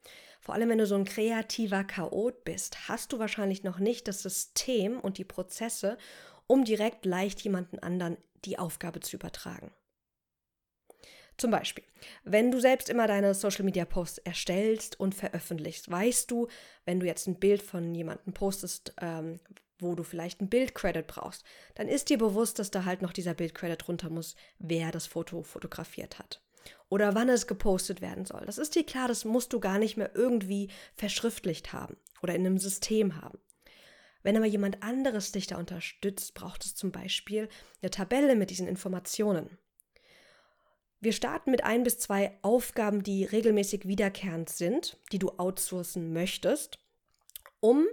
Vor 0.42 0.56
allem, 0.56 0.68
wenn 0.70 0.80
du 0.80 0.88
so 0.88 0.96
ein 0.96 1.06
kreativer 1.06 1.84
Chaot 1.84 2.44
bist, 2.44 2.90
hast 2.90 3.14
du 3.14 3.20
wahrscheinlich 3.20 3.64
noch 3.64 3.78
nicht 3.78 4.08
das 4.08 4.24
System 4.24 5.00
und 5.00 5.20
die 5.20 5.26
Prozesse, 5.26 5.98
um 6.48 6.66
direkt 6.66 7.06
leicht 7.06 7.42
jemanden 7.42 7.80
anderen 7.80 8.18
die 8.46 8.60
Aufgabe 8.60 9.00
zu 9.00 9.16
übertragen. 9.16 9.72
Zum 11.38 11.52
Beispiel, 11.52 11.86
wenn 12.26 12.52
du 12.52 12.60
selbst 12.60 12.90
immer 12.90 13.08
deine 13.08 13.34
Social 13.34 13.64
Media 13.64 13.86
Posts 13.86 14.18
erstellst 14.20 15.00
und 15.00 15.16
veröffentlichst, 15.16 15.90
weißt 15.90 16.30
du, 16.30 16.50
wenn 16.84 17.00
du 17.00 17.06
jetzt 17.06 17.28
ein 17.28 17.40
Bild 17.40 17.62
von 17.62 17.96
jemandem 17.96 18.34
postest, 18.34 18.94
ähm, 19.00 19.40
wo 19.80 19.96
du 19.96 20.04
vielleicht 20.04 20.42
ein 20.42 20.50
Bildcredit 20.50 21.08
brauchst, 21.08 21.46
dann 21.76 21.88
ist 21.88 22.10
dir 22.10 22.18
bewusst, 22.18 22.60
dass 22.60 22.72
da 22.72 22.84
halt 22.84 23.02
noch 23.02 23.14
dieser 23.14 23.34
Bildcredit 23.34 23.88
runter 23.88 24.10
muss, 24.10 24.36
wer 24.58 24.92
das 24.92 25.08
Foto 25.08 25.42
fotografiert 25.44 26.20
hat. 26.20 26.42
Oder 26.90 27.16
wann 27.16 27.30
es 27.30 27.48
gepostet 27.48 28.02
werden 28.02 28.26
soll. 28.26 28.44
Das 28.46 28.58
ist 28.58 28.76
dir 28.76 28.86
klar, 28.86 29.08
das 29.08 29.24
musst 29.24 29.54
du 29.54 29.62
gar 29.62 29.80
nicht 29.80 29.96
mehr 29.96 30.12
irgendwie 30.16 30.70
verschriftlicht 30.96 31.72
haben 31.72 31.96
oder 32.22 32.36
in 32.36 32.46
einem 32.46 32.58
System 32.58 33.22
haben. 33.22 33.40
Wenn 34.24 34.36
aber 34.36 34.46
jemand 34.46 34.84
anderes 34.84 35.32
dich 35.32 35.48
da 35.48 35.58
unterstützt, 35.58 36.34
braucht 36.34 36.66
es 36.66 36.76
zum 36.76 36.92
Beispiel 36.92 37.48
eine 37.82 37.92
Tabelle 37.92 38.36
mit 38.36 38.50
diesen 38.50 38.68
Informationen. 38.68 39.58
Wir 41.02 41.14
starten 41.14 41.52
mit 41.52 41.64
ein 41.64 41.84
bis 41.84 41.98
zwei 41.98 42.38
Aufgaben, 42.42 43.04
die 43.04 43.24
regelmäßig 43.24 43.88
wiederkehrend 43.88 44.50
sind, 44.50 44.98
die 45.14 45.20
du 45.20 45.30
outsourcen 45.38 46.12
möchtest, 46.12 46.80
um 47.62 47.88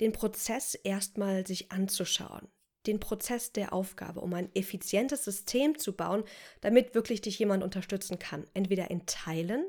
den 0.00 0.12
Prozess 0.12 0.74
erstmal 0.74 1.46
sich 1.46 1.72
anzuschauen. 1.72 2.48
Den 2.86 3.00
Prozess 3.00 3.52
der 3.52 3.72
Aufgabe, 3.72 4.20
um 4.20 4.32
ein 4.34 4.54
effizientes 4.54 5.24
System 5.24 5.78
zu 5.78 5.96
bauen, 5.96 6.22
damit 6.60 6.94
wirklich 6.94 7.22
dich 7.22 7.38
jemand 7.38 7.64
unterstützen 7.64 8.18
kann. 8.18 8.46
Entweder 8.52 8.90
in 8.90 9.06
Teilen 9.06 9.64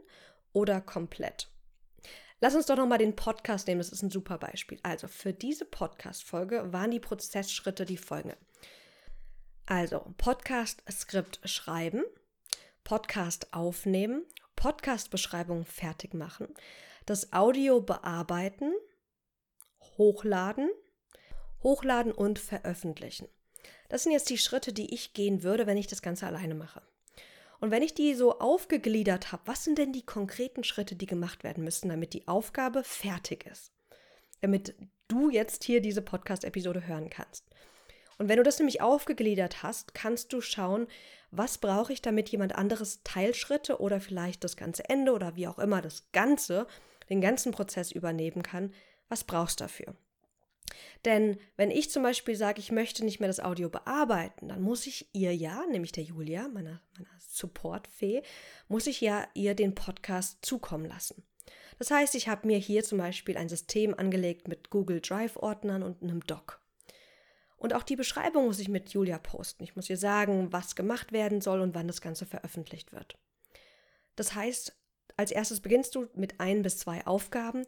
oder 0.51 0.81
komplett. 0.81 1.49
Lass 2.41 2.55
uns 2.55 2.67
doch 2.67 2.77
nochmal 2.77 2.99
den 2.99 3.15
Podcast 3.17 3.67
nehmen, 3.67 3.79
das 3.79 3.91
ist 3.91 4.01
ein 4.01 4.11
super 4.11 4.37
Beispiel. 4.37 4.79
Also 4.81 5.07
für 5.07 5.33
diese 5.33 5.65
Podcast-Folge 5.65 6.71
waren 6.71 6.91
die 6.91 7.01
Prozessschritte 7.01 7.85
die 7.85 7.97
folgenden. 7.97 8.39
Also 9.65 10.13
Podcast-Skript 10.17 11.41
schreiben, 11.43 12.03
Podcast 12.85 13.53
aufnehmen, 13.53 14.25
Podcast-Beschreibung 14.55 15.65
fertig 15.65 16.13
machen, 16.13 16.47
das 17.05 17.33
Audio 17.33 17.81
bearbeiten, 17.81 18.71
hochladen, 19.97 20.69
hochladen 21.61 22.13
und 22.13 22.39
veröffentlichen. 22.39 23.27
Das 23.89 24.03
sind 24.03 24.13
jetzt 24.13 24.29
die 24.29 24.37
Schritte, 24.37 24.71
die 24.71 24.93
ich 24.93 25.13
gehen 25.13 25.43
würde, 25.43 25.67
wenn 25.67 25.77
ich 25.77 25.87
das 25.87 26.01
Ganze 26.01 26.25
alleine 26.25 26.55
mache. 26.55 26.81
Und 27.59 27.71
wenn 27.71 27.83
ich 27.83 27.93
die 27.93 28.13
so 28.13 28.39
aufgegliedert 28.39 29.31
habe, 29.31 29.43
was 29.45 29.63
sind 29.63 29.77
denn 29.77 29.91
die 29.91 30.05
konkreten 30.05 30.63
Schritte, 30.63 30.95
die 30.95 31.05
gemacht 31.05 31.43
werden 31.43 31.63
müssen, 31.63 31.89
damit 31.89 32.13
die 32.13 32.27
Aufgabe 32.27 32.83
fertig 32.83 33.45
ist? 33.45 33.71
Damit 34.41 34.75
du 35.09 35.29
jetzt 35.29 35.63
hier 35.63 35.81
diese 35.81 36.01
Podcast-Episode 36.01 36.87
hören 36.87 37.09
kannst. 37.09 37.43
Und 38.17 38.29
wenn 38.29 38.37
du 38.37 38.43
das 38.43 38.59
nämlich 38.59 38.81
aufgegliedert 38.81 39.63
hast, 39.63 39.93
kannst 39.93 40.31
du 40.33 40.41
schauen, 40.41 40.87
was 41.31 41.57
brauche 41.57 41.93
ich, 41.93 42.01
damit 42.01 42.29
jemand 42.29 42.55
anderes 42.55 43.01
Teilschritte 43.03 43.79
oder 43.79 44.01
vielleicht 44.01 44.43
das 44.43 44.57
ganze 44.57 44.87
Ende 44.89 45.13
oder 45.13 45.35
wie 45.35 45.47
auch 45.47 45.59
immer 45.59 45.81
das 45.81 46.11
Ganze, 46.11 46.67
den 47.09 47.21
ganzen 47.21 47.51
Prozess 47.51 47.91
übernehmen 47.91 48.43
kann. 48.43 48.73
Was 49.09 49.23
brauchst 49.23 49.59
du 49.59 49.65
dafür? 49.65 49.95
Denn 51.05 51.37
wenn 51.55 51.71
ich 51.71 51.89
zum 51.89 52.03
Beispiel 52.03 52.35
sage, 52.35 52.59
ich 52.59 52.71
möchte 52.71 53.05
nicht 53.05 53.19
mehr 53.19 53.29
das 53.29 53.39
Audio 53.39 53.69
bearbeiten, 53.69 54.49
dann 54.49 54.61
muss 54.61 54.87
ich 54.87 55.09
ihr 55.13 55.35
ja, 55.35 55.65
nämlich 55.67 55.91
der 55.91 56.03
Julia, 56.03 56.47
meiner, 56.47 56.81
meiner 56.97 57.09
Supportfee, 57.19 58.23
muss 58.67 58.87
ich 58.87 59.01
ja 59.01 59.27
ihr 59.33 59.55
den 59.55 59.75
Podcast 59.75 60.39
zukommen 60.41 60.85
lassen. 60.85 61.23
Das 61.77 61.91
heißt, 61.91 62.15
ich 62.15 62.27
habe 62.27 62.45
mir 62.45 62.57
hier 62.57 62.83
zum 62.83 62.97
Beispiel 62.97 63.37
ein 63.37 63.49
System 63.49 63.93
angelegt 63.93 64.47
mit 64.47 64.69
Google 64.69 64.99
Drive-Ordnern 64.99 65.83
und 65.83 66.03
einem 66.03 66.21
Doc. 66.21 66.61
Und 67.55 67.73
auch 67.73 67.83
die 67.83 67.95
Beschreibung 67.95 68.45
muss 68.45 68.59
ich 68.59 68.69
mit 68.69 68.89
Julia 68.89 69.17
posten. 69.17 69.63
Ich 69.63 69.75
muss 69.75 69.89
ihr 69.89 69.97
sagen, 69.97 70.51
was 70.51 70.75
gemacht 70.75 71.11
werden 71.11 71.41
soll 71.41 71.59
und 71.59 71.75
wann 71.75 71.87
das 71.87 72.01
Ganze 72.01 72.25
veröffentlicht 72.25 72.93
wird. 72.93 73.17
Das 74.15 74.33
heißt, 74.33 74.75
als 75.17 75.31
erstes 75.31 75.59
beginnst 75.59 75.95
du 75.95 76.07
mit 76.13 76.39
ein 76.39 76.61
bis 76.61 76.77
zwei 76.77 77.05
Aufgaben, 77.05 77.65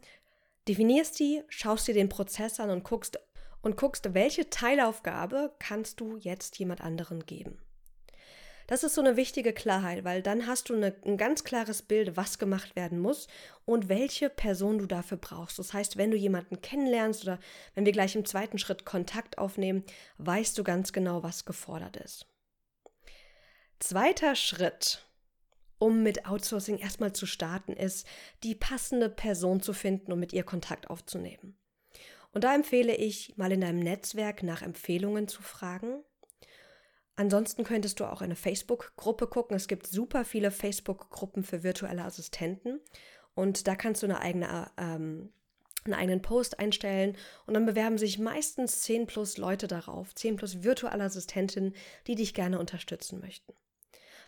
Definierst 0.67 1.19
die, 1.19 1.43
schaust 1.49 1.87
dir 1.87 1.93
den 1.93 2.09
Prozess 2.09 2.59
an 2.59 2.69
und 2.69 2.83
guckst, 2.83 3.19
und 3.61 3.77
guckst, 3.77 4.13
welche 4.13 4.49
Teilaufgabe 4.49 5.55
kannst 5.59 5.99
du 5.99 6.17
jetzt 6.17 6.57
jemand 6.59 6.81
anderen 6.81 7.25
geben. 7.25 7.59
Das 8.67 8.83
ist 8.83 8.95
so 8.95 9.01
eine 9.01 9.17
wichtige 9.17 9.51
Klarheit, 9.51 10.05
weil 10.05 10.21
dann 10.21 10.47
hast 10.47 10.69
du 10.69 10.75
eine, 10.75 10.95
ein 11.05 11.17
ganz 11.17 11.43
klares 11.43 11.81
Bild, 11.81 12.15
was 12.15 12.39
gemacht 12.39 12.75
werden 12.75 12.99
muss 12.99 13.27
und 13.65 13.89
welche 13.89 14.29
Person 14.29 14.77
du 14.77 14.85
dafür 14.85 15.17
brauchst. 15.17 15.59
Das 15.59 15.73
heißt, 15.73 15.97
wenn 15.97 16.09
du 16.09 16.15
jemanden 16.15 16.61
kennenlernst 16.61 17.23
oder 17.23 17.39
wenn 17.75 17.85
wir 17.85 17.91
gleich 17.91 18.15
im 18.15 18.23
zweiten 18.23 18.59
Schritt 18.59 18.85
Kontakt 18.85 19.37
aufnehmen, 19.37 19.83
weißt 20.19 20.57
du 20.57 20.63
ganz 20.63 20.93
genau, 20.93 21.21
was 21.21 21.43
gefordert 21.43 21.97
ist. 21.97 22.27
Zweiter 23.79 24.35
Schritt 24.35 25.05
um 25.81 26.03
mit 26.03 26.27
Outsourcing 26.27 26.77
erstmal 26.77 27.11
zu 27.11 27.25
starten, 27.25 27.73
ist, 27.73 28.05
die 28.43 28.53
passende 28.53 29.09
Person 29.09 29.61
zu 29.61 29.73
finden 29.73 30.11
und 30.11 30.19
mit 30.19 30.31
ihr 30.31 30.43
Kontakt 30.43 30.91
aufzunehmen. 30.91 31.57
Und 32.33 32.43
da 32.43 32.53
empfehle 32.53 32.95
ich, 32.95 33.35
mal 33.35 33.51
in 33.51 33.61
deinem 33.61 33.79
Netzwerk 33.79 34.43
nach 34.43 34.61
Empfehlungen 34.61 35.27
zu 35.27 35.41
fragen. 35.41 36.03
Ansonsten 37.15 37.63
könntest 37.63 37.99
du 37.99 38.05
auch 38.05 38.21
eine 38.21 38.35
Facebook-Gruppe 38.35 39.25
gucken. 39.25 39.57
Es 39.57 39.67
gibt 39.67 39.87
super 39.87 40.23
viele 40.23 40.51
Facebook-Gruppen 40.51 41.43
für 41.43 41.63
virtuelle 41.63 42.03
Assistenten. 42.03 42.79
Und 43.33 43.67
da 43.67 43.75
kannst 43.75 44.03
du 44.03 44.05
eine 44.05 44.21
eigene, 44.21 44.69
ähm, 44.77 45.33
einen 45.83 45.95
eigenen 45.95 46.21
Post 46.21 46.59
einstellen 46.59 47.17
und 47.47 47.55
dann 47.55 47.65
bewerben 47.65 47.97
sich 47.97 48.19
meistens 48.19 48.83
10 48.83 49.07
plus 49.07 49.37
Leute 49.37 49.67
darauf, 49.67 50.13
10 50.13 50.35
plus 50.35 50.61
virtuelle 50.61 51.05
Assistentinnen, 51.05 51.73
die 52.05 52.13
dich 52.13 52.35
gerne 52.35 52.59
unterstützen 52.59 53.19
möchten. 53.19 53.53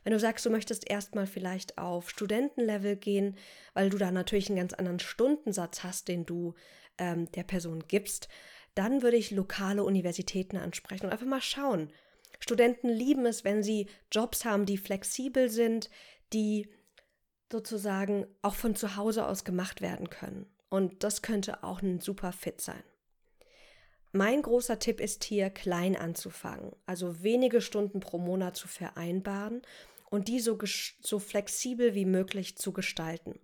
Wenn 0.03 0.13
du 0.13 0.19
sagst, 0.19 0.45
du 0.45 0.49
möchtest 0.49 0.89
erstmal 0.89 1.27
vielleicht 1.27 1.77
auf 1.77 2.09
Studentenlevel 2.09 2.95
gehen, 2.95 3.37
weil 3.73 3.89
du 3.89 3.97
da 3.97 4.11
natürlich 4.11 4.49
einen 4.49 4.57
ganz 4.57 4.73
anderen 4.73 4.99
Stundensatz 4.99 5.83
hast, 5.83 6.07
den 6.07 6.25
du 6.25 6.55
ähm, 6.97 7.31
der 7.31 7.43
Person 7.43 7.83
gibst, 7.87 8.27
dann 8.75 9.01
würde 9.01 9.17
ich 9.17 9.31
lokale 9.31 9.83
Universitäten 9.83 10.57
ansprechen 10.57 11.05
und 11.05 11.11
einfach 11.11 11.25
mal 11.25 11.41
schauen. 11.41 11.91
Studenten 12.39 12.89
lieben 12.89 13.25
es, 13.25 13.43
wenn 13.43 13.63
sie 13.63 13.87
Jobs 14.11 14.45
haben, 14.45 14.65
die 14.65 14.77
flexibel 14.77 15.49
sind, 15.49 15.89
die 16.33 16.69
sozusagen 17.51 18.25
auch 18.41 18.55
von 18.55 18.75
zu 18.75 18.95
Hause 18.95 19.27
aus 19.27 19.43
gemacht 19.43 19.81
werden 19.81 20.09
können. 20.09 20.47
Und 20.69 21.03
das 21.03 21.21
könnte 21.21 21.63
auch 21.63 21.81
ein 21.81 21.99
super 21.99 22.31
Fit 22.31 22.59
sein. 22.59 22.83
Mein 24.11 24.41
großer 24.41 24.77
Tipp 24.79 24.99
ist 24.99 25.23
hier, 25.23 25.49
klein 25.49 25.95
anzufangen, 25.95 26.75
also 26.85 27.23
wenige 27.23 27.61
Stunden 27.61 27.99
pro 27.99 28.19
Monat 28.19 28.55
zu 28.55 28.67
vereinbaren 28.67 29.61
und 30.13 30.27
die 30.27 30.39
so, 30.39 30.59
so 31.01 31.17
flexibel 31.17 31.95
wie 31.95 32.05
möglich 32.05 32.55
zu 32.55 32.71
gestalten. 32.71 33.39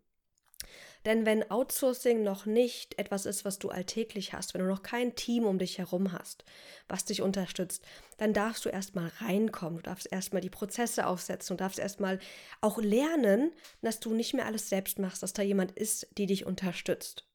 Denn 1.03 1.25
wenn 1.25 1.49
Outsourcing 1.49 2.21
noch 2.21 2.45
nicht 2.45 2.99
etwas 2.99 3.25
ist, 3.25 3.43
was 3.43 3.57
du 3.57 3.69
alltäglich 3.69 4.33
hast, 4.33 4.53
wenn 4.53 4.61
du 4.61 4.67
noch 4.67 4.83
kein 4.83 5.15
Team 5.15 5.45
um 5.45 5.57
dich 5.57 5.79
herum 5.79 6.11
hast, 6.11 6.45
was 6.87 7.05
dich 7.05 7.23
unterstützt, 7.23 7.83
dann 8.17 8.33
darfst 8.33 8.65
du 8.65 8.69
erstmal 8.69 9.11
reinkommen, 9.17 9.77
du 9.77 9.83
darfst 9.83 10.11
erstmal 10.11 10.43
die 10.43 10.51
Prozesse 10.51 11.07
aufsetzen, 11.07 11.57
du 11.57 11.63
darfst 11.63 11.79
erstmal 11.79 12.19
auch 12.61 12.77
lernen, 12.77 13.51
dass 13.81 13.99
du 13.99 14.13
nicht 14.13 14.35
mehr 14.35 14.45
alles 14.45 14.69
selbst 14.69 14.99
machst, 14.99 15.23
dass 15.23 15.33
da 15.33 15.41
jemand 15.41 15.71
ist, 15.71 16.07
die 16.19 16.27
dich 16.27 16.45
unterstützt. 16.45 17.25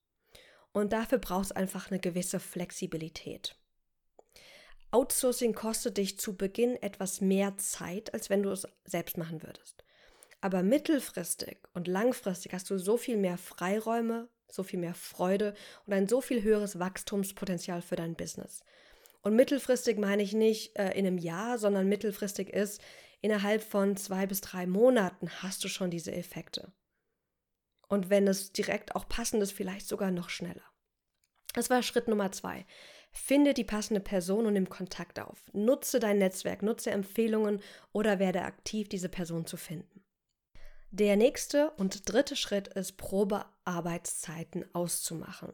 Und 0.70 0.92
dafür 0.92 1.18
brauchst 1.18 1.50
du 1.50 1.56
einfach 1.56 1.90
eine 1.90 1.98
gewisse 1.98 2.38
Flexibilität. 2.38 3.56
Outsourcing 4.94 5.54
kostet 5.54 5.96
dich 5.96 6.20
zu 6.20 6.36
Beginn 6.36 6.80
etwas 6.80 7.20
mehr 7.20 7.56
Zeit, 7.56 8.14
als 8.14 8.30
wenn 8.30 8.44
du 8.44 8.50
es 8.50 8.68
selbst 8.84 9.18
machen 9.18 9.42
würdest. 9.42 9.82
Aber 10.40 10.62
mittelfristig 10.62 11.58
und 11.72 11.88
langfristig 11.88 12.52
hast 12.52 12.70
du 12.70 12.78
so 12.78 12.96
viel 12.96 13.16
mehr 13.16 13.36
Freiräume, 13.36 14.28
so 14.48 14.62
viel 14.62 14.78
mehr 14.78 14.94
Freude 14.94 15.54
und 15.84 15.94
ein 15.94 16.06
so 16.06 16.20
viel 16.20 16.44
höheres 16.44 16.78
Wachstumspotenzial 16.78 17.82
für 17.82 17.96
dein 17.96 18.14
Business. 18.14 18.62
Und 19.20 19.34
mittelfristig 19.34 19.98
meine 19.98 20.22
ich 20.22 20.32
nicht 20.32 20.76
äh, 20.76 20.92
in 20.92 21.06
einem 21.06 21.18
Jahr, 21.18 21.58
sondern 21.58 21.88
mittelfristig 21.88 22.50
ist, 22.50 22.80
innerhalb 23.20 23.64
von 23.64 23.96
zwei 23.96 24.26
bis 24.26 24.42
drei 24.42 24.64
Monaten 24.64 25.28
hast 25.42 25.64
du 25.64 25.68
schon 25.68 25.90
diese 25.90 26.12
Effekte. 26.12 26.72
Und 27.88 28.10
wenn 28.10 28.28
es 28.28 28.52
direkt 28.52 28.94
auch 28.94 29.08
passend 29.08 29.42
ist, 29.42 29.52
vielleicht 29.52 29.88
sogar 29.88 30.12
noch 30.12 30.28
schneller. 30.28 30.62
Das 31.52 31.68
war 31.68 31.82
Schritt 31.82 32.06
Nummer 32.06 32.30
zwei. 32.30 32.64
Finde 33.16 33.54
die 33.54 33.64
passende 33.64 34.00
Person 34.00 34.44
und 34.44 34.54
nimm 34.54 34.68
Kontakt 34.68 35.20
auf. 35.20 35.44
Nutze 35.52 36.00
dein 36.00 36.18
Netzwerk, 36.18 36.62
nutze 36.62 36.90
Empfehlungen 36.90 37.60
oder 37.92 38.18
werde 38.18 38.42
aktiv, 38.42 38.88
diese 38.88 39.08
Person 39.08 39.46
zu 39.46 39.56
finden. 39.56 40.04
Der 40.90 41.16
nächste 41.16 41.70
und 41.72 42.12
dritte 42.12 42.36
Schritt 42.36 42.68
ist, 42.68 42.96
Probearbeitszeiten 42.96 44.64
auszumachen. 44.74 45.52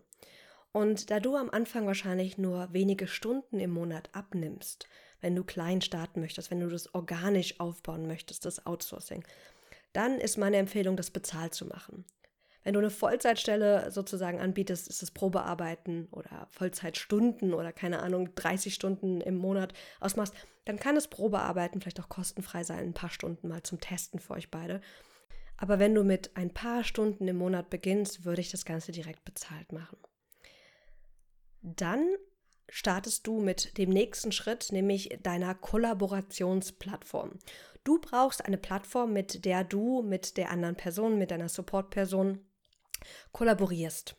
Und 0.73 1.11
da 1.11 1.21
du 1.21 1.37
am 1.37 1.51
Anfang 1.51 1.87
wahrscheinlich 1.87 2.39
nur 2.39 2.73
wenige 2.73 3.07
Stunden 3.07 3.61
im 3.61 3.71
Monat 3.71 4.09
abnimmst, 4.13 4.89
wenn 5.21 5.37
du 5.37 5.45
klein 5.45 5.83
starten 5.83 6.21
möchtest, 6.21 6.51
wenn 6.51 6.61
du 6.61 6.69
das 6.69 6.95
organisch 6.95 7.61
aufbauen 7.61 8.07
möchtest, 8.07 8.45
das 8.47 8.65
Outsourcing, 8.67 9.25
dann 9.93 10.19
ist 10.19 10.39
meine 10.39 10.57
Empfehlung, 10.57 10.97
das 10.97 11.11
bezahlt 11.11 11.55
zu 11.55 11.67
machen. 11.67 12.05
Wenn 12.63 12.75
du 12.75 12.81
eine 12.81 12.91
Vollzeitstelle 12.91 13.91
sozusagen 13.91 14.39
anbietest, 14.39 14.89
ist 14.89 15.03
es 15.03 15.11
Probearbeiten 15.11 16.09
oder 16.11 16.47
Vollzeitstunden 16.51 17.55
oder 17.55 17.73
keine 17.73 18.01
Ahnung, 18.01 18.35
30 18.35 18.75
Stunden 18.75 19.21
im 19.21 19.37
Monat 19.37 19.73
ausmachst, 19.99 20.35
dann 20.67 20.79
kann 20.79 20.97
es 20.97 21.09
Probearbeiten 21.09 21.81
vielleicht 21.81 22.01
auch 22.01 22.11
kostenfrei 22.11 22.63
sein, 22.65 22.81
ein 22.81 22.95
paar 22.95 23.11
Stunden 23.11 23.49
mal 23.49 23.63
zum 23.63 23.81
Testen 23.81 24.21
für 24.21 24.35
euch 24.35 24.51
beide. 24.51 24.81
Aber 25.57 25.79
wenn 25.79 25.95
du 25.95 26.05
mit 26.05 26.37
ein 26.37 26.53
paar 26.53 26.85
Stunden 26.85 27.29
im 27.29 27.37
Monat 27.37 27.71
beginnst, 27.71 28.25
würde 28.25 28.41
ich 28.41 28.51
das 28.51 28.65
Ganze 28.65 28.93
direkt 28.93 29.25
bezahlt 29.25 29.73
machen. 29.73 29.99
Dann 31.63 32.07
startest 32.69 33.27
du 33.27 33.41
mit 33.41 33.77
dem 33.79 33.91
nächsten 33.91 34.33
Schritt, 34.33 34.71
nämlich 34.71 35.19
deiner 35.23 35.55
Kollaborationsplattform. 35.55 37.39
Du 37.85 37.99
brauchst 37.99 38.45
eine 38.45 38.59
Plattform, 38.59 39.13
mit 39.13 39.45
der 39.45 39.65
du 39.65 40.03
mit 40.03 40.37
der 40.37 40.51
anderen 40.51 40.77
Person, 40.77 41.19
mit 41.19 41.31
deiner 41.31 41.49
Support-Person 41.49 42.39
kollaborierst. 43.33 44.17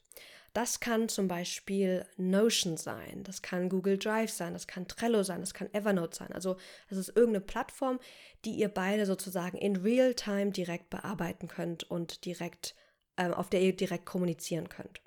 Das 0.53 0.81
kann 0.81 1.07
zum 1.07 1.29
Beispiel 1.29 2.05
Notion 2.17 2.75
sein, 2.75 3.23
das 3.23 3.41
kann 3.41 3.69
Google 3.69 3.97
Drive 3.97 4.31
sein, 4.31 4.51
das 4.51 4.67
kann 4.67 4.87
Trello 4.87 5.23
sein, 5.23 5.39
das 5.39 5.53
kann 5.53 5.73
Evernote 5.73 6.17
sein. 6.17 6.33
Also 6.33 6.57
es 6.89 6.97
ist 6.97 7.09
irgendeine 7.09 7.45
Plattform, 7.45 7.99
die 8.43 8.51
ihr 8.51 8.67
beide 8.67 9.05
sozusagen 9.05 9.57
in 9.57 9.77
Real-Time 9.77 10.51
direkt 10.51 10.89
bearbeiten 10.89 11.47
könnt 11.47 11.89
und 11.89 12.25
direkt, 12.25 12.75
äh, 13.15 13.29
auf 13.29 13.49
der 13.49 13.61
ihr 13.61 13.73
direkt 13.73 14.05
kommunizieren 14.05 14.67
könnt. 14.67 15.01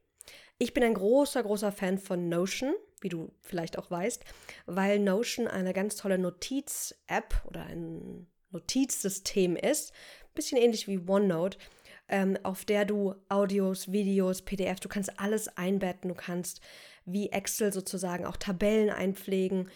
Ich 0.57 0.73
bin 0.73 0.83
ein 0.83 0.95
großer, 0.95 1.43
großer 1.43 1.73
Fan 1.73 1.99
von 1.99 2.31
Notion, 2.31 2.75
wie 3.03 3.11
du 3.11 3.31
vielleicht 3.43 3.79
auch 3.79 3.91
weißt, 3.91 4.25
weil 4.65 4.99
Notion 4.99 5.47
eine 5.47 5.75
ganz 5.75 5.97
tolle 5.97 6.17
Notiz-App 6.17 7.43
oder 7.45 7.65
ein 7.65 8.27
Notizsystem 8.51 9.57
ist, 9.57 9.93
bisschen 10.35 10.59
ähnlich 10.59 10.89
wie 10.89 10.99
OneNote, 10.99 11.59
ähm, 12.09 12.39
auf 12.43 12.65
der 12.65 12.85
du 12.85 13.15
Audios, 13.29 13.91
Videos, 13.93 14.43
PDFs, 14.43 14.81
du 14.81 14.89
kannst 14.89 15.19
alles 15.19 15.49
einbetten, 15.57 16.09
du 16.09 16.15
kannst 16.15 16.61
wie 17.05 17.31
Excel 17.31 17.73
sozusagen 17.73 18.25
auch 18.25 18.37
Tabellen 18.37 18.91
einpflegen. 18.91 19.71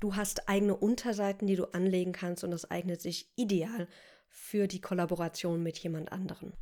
Du 0.00 0.16
hast 0.16 0.48
eigene 0.48 0.76
Unterseiten, 0.76 1.46
die 1.46 1.56
du 1.56 1.66
anlegen 1.66 2.12
kannst 2.12 2.42
und 2.42 2.50
das 2.50 2.70
eignet 2.70 3.02
sich 3.02 3.30
ideal 3.36 3.86
für 4.28 4.66
die 4.66 4.80
Kollaboration 4.80 5.62
mit 5.62 5.78
jemand 5.78 6.10
anderem. 6.12 6.52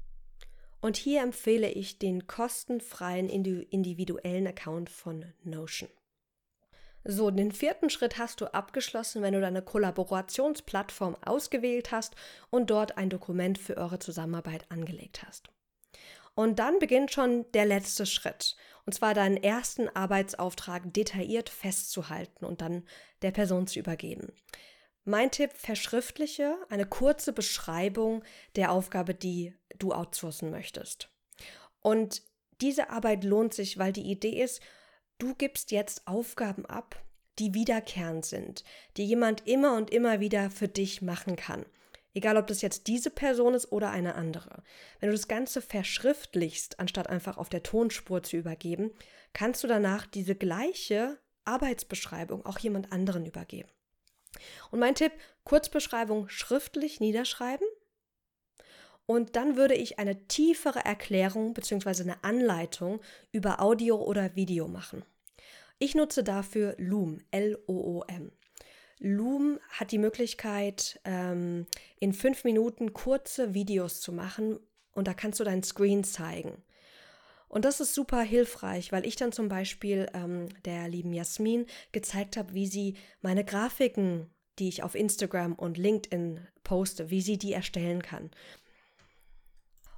Und 0.80 0.96
hier 0.96 1.22
empfehle 1.22 1.70
ich 1.70 1.98
den 1.98 2.26
kostenfreien 2.26 3.28
individuellen 3.28 4.46
Account 4.46 4.90
von 4.90 5.24
Notion. 5.42 5.90
So, 7.04 7.30
den 7.30 7.52
vierten 7.52 7.90
Schritt 7.90 8.18
hast 8.18 8.40
du 8.40 8.52
abgeschlossen, 8.52 9.22
wenn 9.22 9.34
du 9.34 9.40
deine 9.40 9.62
Kollaborationsplattform 9.62 11.16
ausgewählt 11.24 11.92
hast 11.92 12.14
und 12.50 12.70
dort 12.70 12.98
ein 12.98 13.08
Dokument 13.08 13.58
für 13.58 13.76
eure 13.76 13.98
Zusammenarbeit 13.98 14.66
angelegt 14.70 15.22
hast. 15.26 15.48
Und 16.34 16.58
dann 16.58 16.78
beginnt 16.78 17.10
schon 17.10 17.50
der 17.52 17.66
letzte 17.66 18.06
Schritt, 18.06 18.56
und 18.86 18.92
zwar 18.92 19.12
deinen 19.12 19.36
ersten 19.36 19.88
Arbeitsauftrag 19.88 20.92
detailliert 20.92 21.48
festzuhalten 21.48 22.44
und 22.44 22.60
dann 22.60 22.84
der 23.22 23.32
Person 23.32 23.66
zu 23.66 23.78
übergeben. 23.78 24.32
Mein 25.04 25.30
Tipp, 25.30 25.52
verschriftliche 25.54 26.56
eine 26.68 26.86
kurze 26.86 27.32
Beschreibung 27.32 28.22
der 28.56 28.70
Aufgabe, 28.70 29.14
die 29.14 29.54
du 29.78 29.92
outsourcen 29.92 30.50
möchtest. 30.50 31.10
Und 31.80 32.22
diese 32.60 32.90
Arbeit 32.90 33.24
lohnt 33.24 33.54
sich, 33.54 33.78
weil 33.78 33.92
die 33.92 34.10
Idee 34.10 34.42
ist, 34.42 34.60
Du 35.18 35.34
gibst 35.34 35.72
jetzt 35.72 36.06
Aufgaben 36.06 36.64
ab, 36.66 37.02
die 37.40 37.52
wiederkehrend 37.52 38.24
sind, 38.24 38.62
die 38.96 39.04
jemand 39.04 39.48
immer 39.48 39.76
und 39.76 39.90
immer 39.90 40.20
wieder 40.20 40.48
für 40.48 40.68
dich 40.68 41.02
machen 41.02 41.34
kann. 41.34 41.66
Egal, 42.14 42.36
ob 42.36 42.46
das 42.46 42.62
jetzt 42.62 42.86
diese 42.86 43.10
Person 43.10 43.54
ist 43.54 43.70
oder 43.72 43.90
eine 43.90 44.14
andere. 44.14 44.62
Wenn 45.00 45.08
du 45.10 45.16
das 45.16 45.28
Ganze 45.28 45.60
verschriftlichst, 45.60 46.78
anstatt 46.78 47.08
einfach 47.08 47.36
auf 47.36 47.48
der 47.48 47.64
Tonspur 47.64 48.22
zu 48.22 48.36
übergeben, 48.36 48.92
kannst 49.32 49.62
du 49.64 49.68
danach 49.68 50.06
diese 50.06 50.36
gleiche 50.36 51.18
Arbeitsbeschreibung 51.44 52.46
auch 52.46 52.58
jemand 52.58 52.92
anderen 52.92 53.26
übergeben. 53.26 53.68
Und 54.70 54.78
mein 54.78 54.94
Tipp, 54.94 55.12
Kurzbeschreibung 55.44 56.28
schriftlich 56.28 57.00
niederschreiben. 57.00 57.66
Und 59.10 59.36
dann 59.36 59.56
würde 59.56 59.74
ich 59.74 59.98
eine 59.98 60.28
tiefere 60.28 60.84
Erklärung 60.84 61.54
bzw. 61.54 62.02
eine 62.02 62.22
Anleitung 62.24 63.00
über 63.32 63.58
Audio 63.58 63.96
oder 63.96 64.36
Video 64.36 64.68
machen. 64.68 65.02
Ich 65.78 65.94
nutze 65.94 66.22
dafür 66.22 66.74
Loom, 66.76 67.22
L-O-O-M. 67.30 68.30
Loom 68.98 69.60
hat 69.70 69.92
die 69.92 69.98
Möglichkeit, 69.98 71.00
ähm, 71.06 71.66
in 71.98 72.12
fünf 72.12 72.44
Minuten 72.44 72.92
kurze 72.92 73.54
Videos 73.54 74.02
zu 74.02 74.12
machen 74.12 74.58
und 74.92 75.08
da 75.08 75.14
kannst 75.14 75.40
du 75.40 75.44
deinen 75.44 75.62
Screen 75.62 76.04
zeigen. 76.04 76.62
Und 77.48 77.64
das 77.64 77.80
ist 77.80 77.94
super 77.94 78.20
hilfreich, 78.20 78.92
weil 78.92 79.06
ich 79.06 79.16
dann 79.16 79.32
zum 79.32 79.48
Beispiel 79.48 80.06
ähm, 80.12 80.50
der 80.66 80.86
lieben 80.86 81.14
Jasmin 81.14 81.64
gezeigt 81.92 82.36
habe, 82.36 82.52
wie 82.52 82.66
sie 82.66 82.94
meine 83.22 83.46
Grafiken, 83.46 84.28
die 84.58 84.68
ich 84.68 84.82
auf 84.82 84.94
Instagram 84.94 85.54
und 85.54 85.78
LinkedIn 85.78 86.46
poste, 86.62 87.08
wie 87.08 87.22
sie 87.22 87.38
die 87.38 87.54
erstellen 87.54 88.02
kann. 88.02 88.30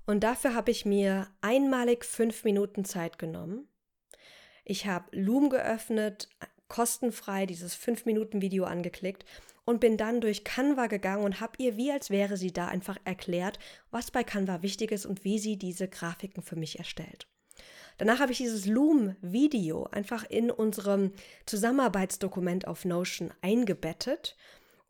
Und 0.06 0.24
dafür 0.24 0.54
habe 0.54 0.70
ich 0.70 0.84
mir 0.84 1.28
einmalig 1.40 2.04
fünf 2.04 2.44
Minuten 2.44 2.84
Zeit 2.84 3.18
genommen 3.18 3.70
ich 4.70 4.86
habe 4.86 5.06
Loom 5.10 5.50
geöffnet, 5.50 6.28
kostenfrei 6.68 7.44
dieses 7.44 7.76
5-Minuten-Video 7.76 8.64
angeklickt 8.64 9.24
und 9.64 9.80
bin 9.80 9.96
dann 9.96 10.20
durch 10.20 10.44
Canva 10.44 10.86
gegangen 10.86 11.24
und 11.24 11.40
habe 11.40 11.54
ihr, 11.58 11.76
wie 11.76 11.90
als 11.90 12.10
wäre 12.10 12.36
sie 12.36 12.52
da, 12.52 12.68
einfach 12.68 12.96
erklärt, 13.04 13.58
was 13.90 14.12
bei 14.12 14.22
Canva 14.22 14.62
wichtig 14.62 14.92
ist 14.92 15.06
und 15.06 15.24
wie 15.24 15.40
sie 15.40 15.56
diese 15.56 15.88
Grafiken 15.88 16.44
für 16.44 16.54
mich 16.54 16.78
erstellt. 16.78 17.26
Danach 17.98 18.20
habe 18.20 18.30
ich 18.30 18.38
dieses 18.38 18.66
Loom-Video 18.66 19.84
einfach 19.90 20.24
in 20.24 20.52
unserem 20.52 21.12
Zusammenarbeitsdokument 21.46 22.68
auf 22.68 22.84
Notion 22.84 23.32
eingebettet 23.42 24.36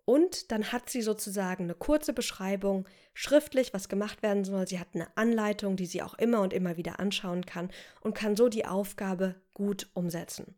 und 0.05 0.53
dann 0.53 0.73
hat 0.73 0.90
sie 0.90 1.03
sozusagen 1.03 1.64
eine 1.64 1.75
kurze 1.75 2.12
Beschreibung, 2.12 2.87
schriftlich, 3.14 3.75
was 3.75 3.88
gemacht 3.88 4.23
werden 4.23 4.44
soll. 4.44 4.66
Sie 4.66 4.79
hat 4.79 4.88
eine 4.94 5.16
Anleitung, 5.16 5.77
die 5.77 5.87
sie 5.87 6.03
auch 6.03 6.14
immer 6.14 6.40
und 6.40 6.53
immer 6.53 6.77
wieder 6.77 7.01
anschauen 7.01 7.44
kann 7.46 7.70
und 8.01 8.14
kann 8.14 8.37
so 8.37 8.49
die 8.49 8.66
Aufgabe 8.66 9.35
gut 9.55 9.88
umsetzen. 9.94 10.55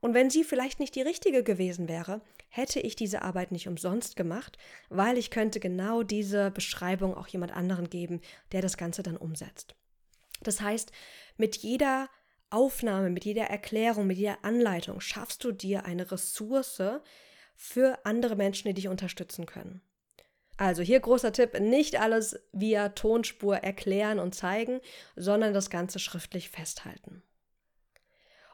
Und 0.00 0.14
wenn 0.14 0.30
sie 0.30 0.44
vielleicht 0.44 0.78
nicht 0.78 0.94
die 0.94 1.02
richtige 1.02 1.42
gewesen 1.42 1.88
wäre, 1.88 2.20
hätte 2.48 2.80
ich 2.80 2.96
diese 2.96 3.22
Arbeit 3.22 3.50
nicht 3.50 3.66
umsonst 3.66 4.14
gemacht, 4.14 4.58
weil 4.88 5.18
ich 5.18 5.30
könnte 5.30 5.58
genau 5.58 6.02
diese 6.02 6.50
Beschreibung 6.50 7.14
auch 7.14 7.28
jemand 7.28 7.52
anderen 7.52 7.90
geben, 7.90 8.20
der 8.52 8.62
das 8.62 8.76
Ganze 8.76 9.02
dann 9.02 9.16
umsetzt. 9.16 9.74
Das 10.42 10.60
heißt, 10.60 10.92
mit 11.38 11.56
jeder 11.56 12.08
Aufnahme, 12.50 13.10
mit 13.10 13.24
jeder 13.24 13.44
Erklärung, 13.44 14.06
mit 14.06 14.18
jeder 14.18 14.44
Anleitung 14.44 15.00
schaffst 15.00 15.42
du 15.42 15.50
dir 15.50 15.86
eine 15.86 16.10
Ressource, 16.12 16.82
für 17.56 18.04
andere 18.04 18.36
Menschen, 18.36 18.68
die 18.68 18.74
dich 18.74 18.88
unterstützen 18.88 19.46
können. 19.46 19.80
Also 20.56 20.82
hier 20.82 21.00
großer 21.00 21.32
Tipp, 21.32 21.60
nicht 21.60 22.00
alles 22.00 22.40
via 22.52 22.90
Tonspur 22.90 23.58
erklären 23.58 24.18
und 24.18 24.34
zeigen, 24.34 24.80
sondern 25.14 25.52
das 25.52 25.68
Ganze 25.70 25.98
schriftlich 25.98 26.48
festhalten. 26.48 27.22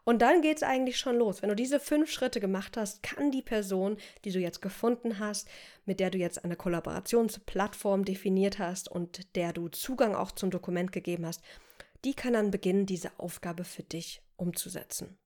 Und 0.04 0.20
dann 0.20 0.42
geht 0.42 0.56
es 0.56 0.62
eigentlich 0.64 0.98
schon 0.98 1.16
los. 1.16 1.42
Wenn 1.42 1.48
du 1.48 1.54
diese 1.54 1.78
fünf 1.78 2.10
Schritte 2.10 2.40
gemacht 2.40 2.76
hast, 2.76 3.04
kann 3.04 3.30
die 3.30 3.42
Person, 3.42 3.98
die 4.24 4.32
du 4.32 4.40
jetzt 4.40 4.60
gefunden 4.60 5.20
hast, 5.20 5.48
mit 5.84 6.00
der 6.00 6.10
du 6.10 6.18
jetzt 6.18 6.44
eine 6.44 6.56
Kollaborationsplattform 6.56 8.04
definiert 8.04 8.58
hast 8.58 8.88
und 8.88 9.36
der 9.36 9.52
du 9.52 9.68
Zugang 9.68 10.16
auch 10.16 10.32
zum 10.32 10.50
Dokument 10.50 10.90
gegeben 10.90 11.24
hast, 11.24 11.40
die 12.04 12.14
kann 12.14 12.32
dann 12.32 12.50
beginnen, 12.50 12.84
diese 12.84 13.12
Aufgabe 13.18 13.62
für 13.62 13.84
dich 13.84 14.22
umzusetzen. 14.36 15.16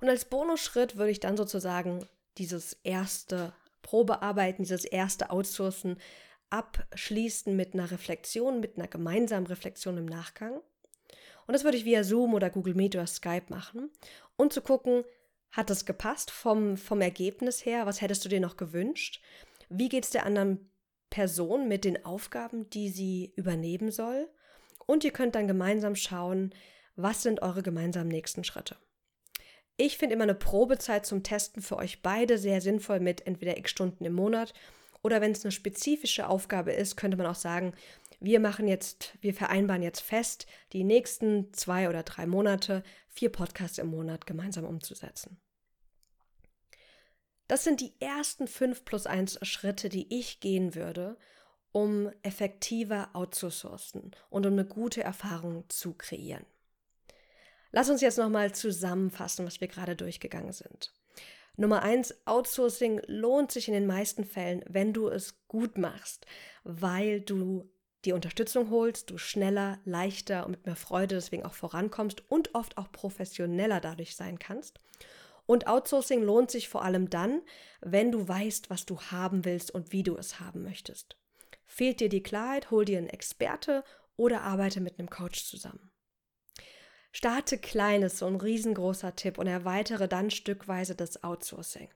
Und 0.00 0.08
als 0.08 0.24
Bonusschritt 0.24 0.96
würde 0.96 1.10
ich 1.10 1.20
dann 1.20 1.36
sozusagen 1.36 2.06
dieses 2.38 2.78
erste 2.82 3.52
Probearbeiten, 3.82 4.64
dieses 4.64 4.84
erste 4.84 5.30
Outsourcen 5.30 5.98
abschließen 6.50 7.54
mit 7.54 7.74
einer 7.74 7.90
Reflexion, 7.90 8.60
mit 8.60 8.76
einer 8.76 8.88
gemeinsamen 8.88 9.46
Reflexion 9.46 9.96
im 9.98 10.06
Nachgang. 10.06 10.60
Und 11.46 11.52
das 11.54 11.64
würde 11.64 11.76
ich 11.76 11.84
via 11.84 12.04
Zoom 12.04 12.34
oder 12.34 12.50
Google 12.50 12.74
Meet 12.74 12.96
oder 12.96 13.06
Skype 13.06 13.46
machen 13.48 13.90
und 14.36 14.52
zu 14.52 14.60
gucken, 14.60 15.04
hat 15.50 15.70
das 15.70 15.84
gepasst 15.84 16.30
vom, 16.30 16.76
vom 16.76 17.00
Ergebnis 17.00 17.64
her? 17.64 17.86
Was 17.86 18.00
hättest 18.00 18.24
du 18.24 18.28
dir 18.28 18.40
noch 18.40 18.56
gewünscht? 18.56 19.20
Wie 19.68 19.88
geht 19.88 20.04
es 20.04 20.10
der 20.10 20.26
anderen 20.26 20.70
Person 21.10 21.66
mit 21.66 21.84
den 21.84 22.04
Aufgaben, 22.04 22.70
die 22.70 22.88
sie 22.88 23.32
übernehmen 23.36 23.90
soll? 23.90 24.28
Und 24.86 25.04
ihr 25.04 25.12
könnt 25.12 25.34
dann 25.34 25.48
gemeinsam 25.48 25.96
schauen, 25.96 26.54
was 26.96 27.22
sind 27.22 27.42
eure 27.42 27.62
gemeinsamen 27.62 28.08
nächsten 28.08 28.44
Schritte. 28.44 28.76
Ich 29.82 29.96
finde 29.96 30.12
immer 30.12 30.24
eine 30.24 30.34
Probezeit 30.34 31.06
zum 31.06 31.22
Testen 31.22 31.62
für 31.62 31.78
euch 31.78 32.02
beide 32.02 32.36
sehr 32.36 32.60
sinnvoll 32.60 33.00
mit 33.00 33.26
entweder 33.26 33.56
x 33.56 33.70
Stunden 33.70 34.04
im 34.04 34.12
Monat 34.12 34.52
oder 35.00 35.22
wenn 35.22 35.32
es 35.32 35.42
eine 35.42 35.52
spezifische 35.52 36.28
Aufgabe 36.28 36.70
ist, 36.70 36.98
könnte 36.98 37.16
man 37.16 37.26
auch 37.26 37.34
sagen, 37.34 37.72
wir 38.20 38.40
machen 38.40 38.68
jetzt, 38.68 39.14
wir 39.22 39.32
vereinbaren 39.32 39.82
jetzt 39.82 40.02
fest, 40.02 40.46
die 40.74 40.84
nächsten 40.84 41.50
zwei 41.54 41.88
oder 41.88 42.02
drei 42.02 42.26
Monate 42.26 42.82
vier 43.08 43.32
Podcasts 43.32 43.78
im 43.78 43.86
Monat 43.86 44.26
gemeinsam 44.26 44.66
umzusetzen. 44.66 45.40
Das 47.48 47.64
sind 47.64 47.80
die 47.80 47.94
ersten 48.00 48.48
fünf 48.48 48.84
plus 48.84 49.06
eins 49.06 49.38
Schritte, 49.40 49.88
die 49.88 50.14
ich 50.14 50.40
gehen 50.40 50.74
würde, 50.74 51.16
um 51.72 52.10
effektiver 52.20 53.08
outzusourcen 53.14 54.10
und 54.28 54.44
um 54.44 54.52
eine 54.52 54.66
gute 54.66 55.02
Erfahrung 55.02 55.64
zu 55.70 55.94
kreieren. 55.94 56.44
Lass 57.72 57.90
uns 57.90 58.00
jetzt 58.00 58.18
nochmal 58.18 58.52
zusammenfassen, 58.52 59.46
was 59.46 59.60
wir 59.60 59.68
gerade 59.68 59.96
durchgegangen 59.96 60.52
sind. 60.52 60.92
Nummer 61.56 61.82
eins, 61.82 62.14
Outsourcing 62.26 63.02
lohnt 63.06 63.52
sich 63.52 63.68
in 63.68 63.74
den 63.74 63.86
meisten 63.86 64.24
Fällen, 64.24 64.64
wenn 64.68 64.92
du 64.92 65.08
es 65.08 65.46
gut 65.46 65.78
machst, 65.78 66.26
weil 66.64 67.20
du 67.20 67.70
die 68.04 68.12
Unterstützung 68.12 68.70
holst, 68.70 69.10
du 69.10 69.18
schneller, 69.18 69.78
leichter 69.84 70.46
und 70.46 70.52
mit 70.52 70.66
mehr 70.66 70.76
Freude 70.76 71.16
deswegen 71.16 71.44
auch 71.44 71.52
vorankommst 71.52 72.22
und 72.30 72.54
oft 72.54 72.78
auch 72.78 72.90
professioneller 72.90 73.80
dadurch 73.80 74.16
sein 74.16 74.38
kannst. 74.38 74.80
Und 75.44 75.66
Outsourcing 75.66 76.22
lohnt 76.22 76.50
sich 76.50 76.68
vor 76.68 76.82
allem 76.82 77.10
dann, 77.10 77.42
wenn 77.80 78.12
du 78.12 78.26
weißt, 78.26 78.70
was 78.70 78.86
du 78.86 79.00
haben 79.00 79.44
willst 79.44 79.70
und 79.70 79.92
wie 79.92 80.02
du 80.02 80.16
es 80.16 80.40
haben 80.40 80.62
möchtest. 80.62 81.16
Fehlt 81.66 82.00
dir 82.00 82.08
die 82.08 82.22
Klarheit, 82.22 82.70
hol 82.70 82.84
dir 82.84 82.98
einen 82.98 83.08
Experte 83.08 83.84
oder 84.16 84.42
arbeite 84.42 84.80
mit 84.80 84.98
einem 84.98 85.10
Coach 85.10 85.44
zusammen. 85.44 85.90
Starte 87.12 87.58
klein 87.58 88.02
ist 88.02 88.18
so 88.18 88.26
ein 88.26 88.36
riesengroßer 88.36 89.16
Tipp 89.16 89.38
und 89.38 89.46
erweitere 89.46 90.08
dann 90.08 90.30
stückweise 90.30 90.94
das 90.94 91.24
Outsourcing. 91.24 91.88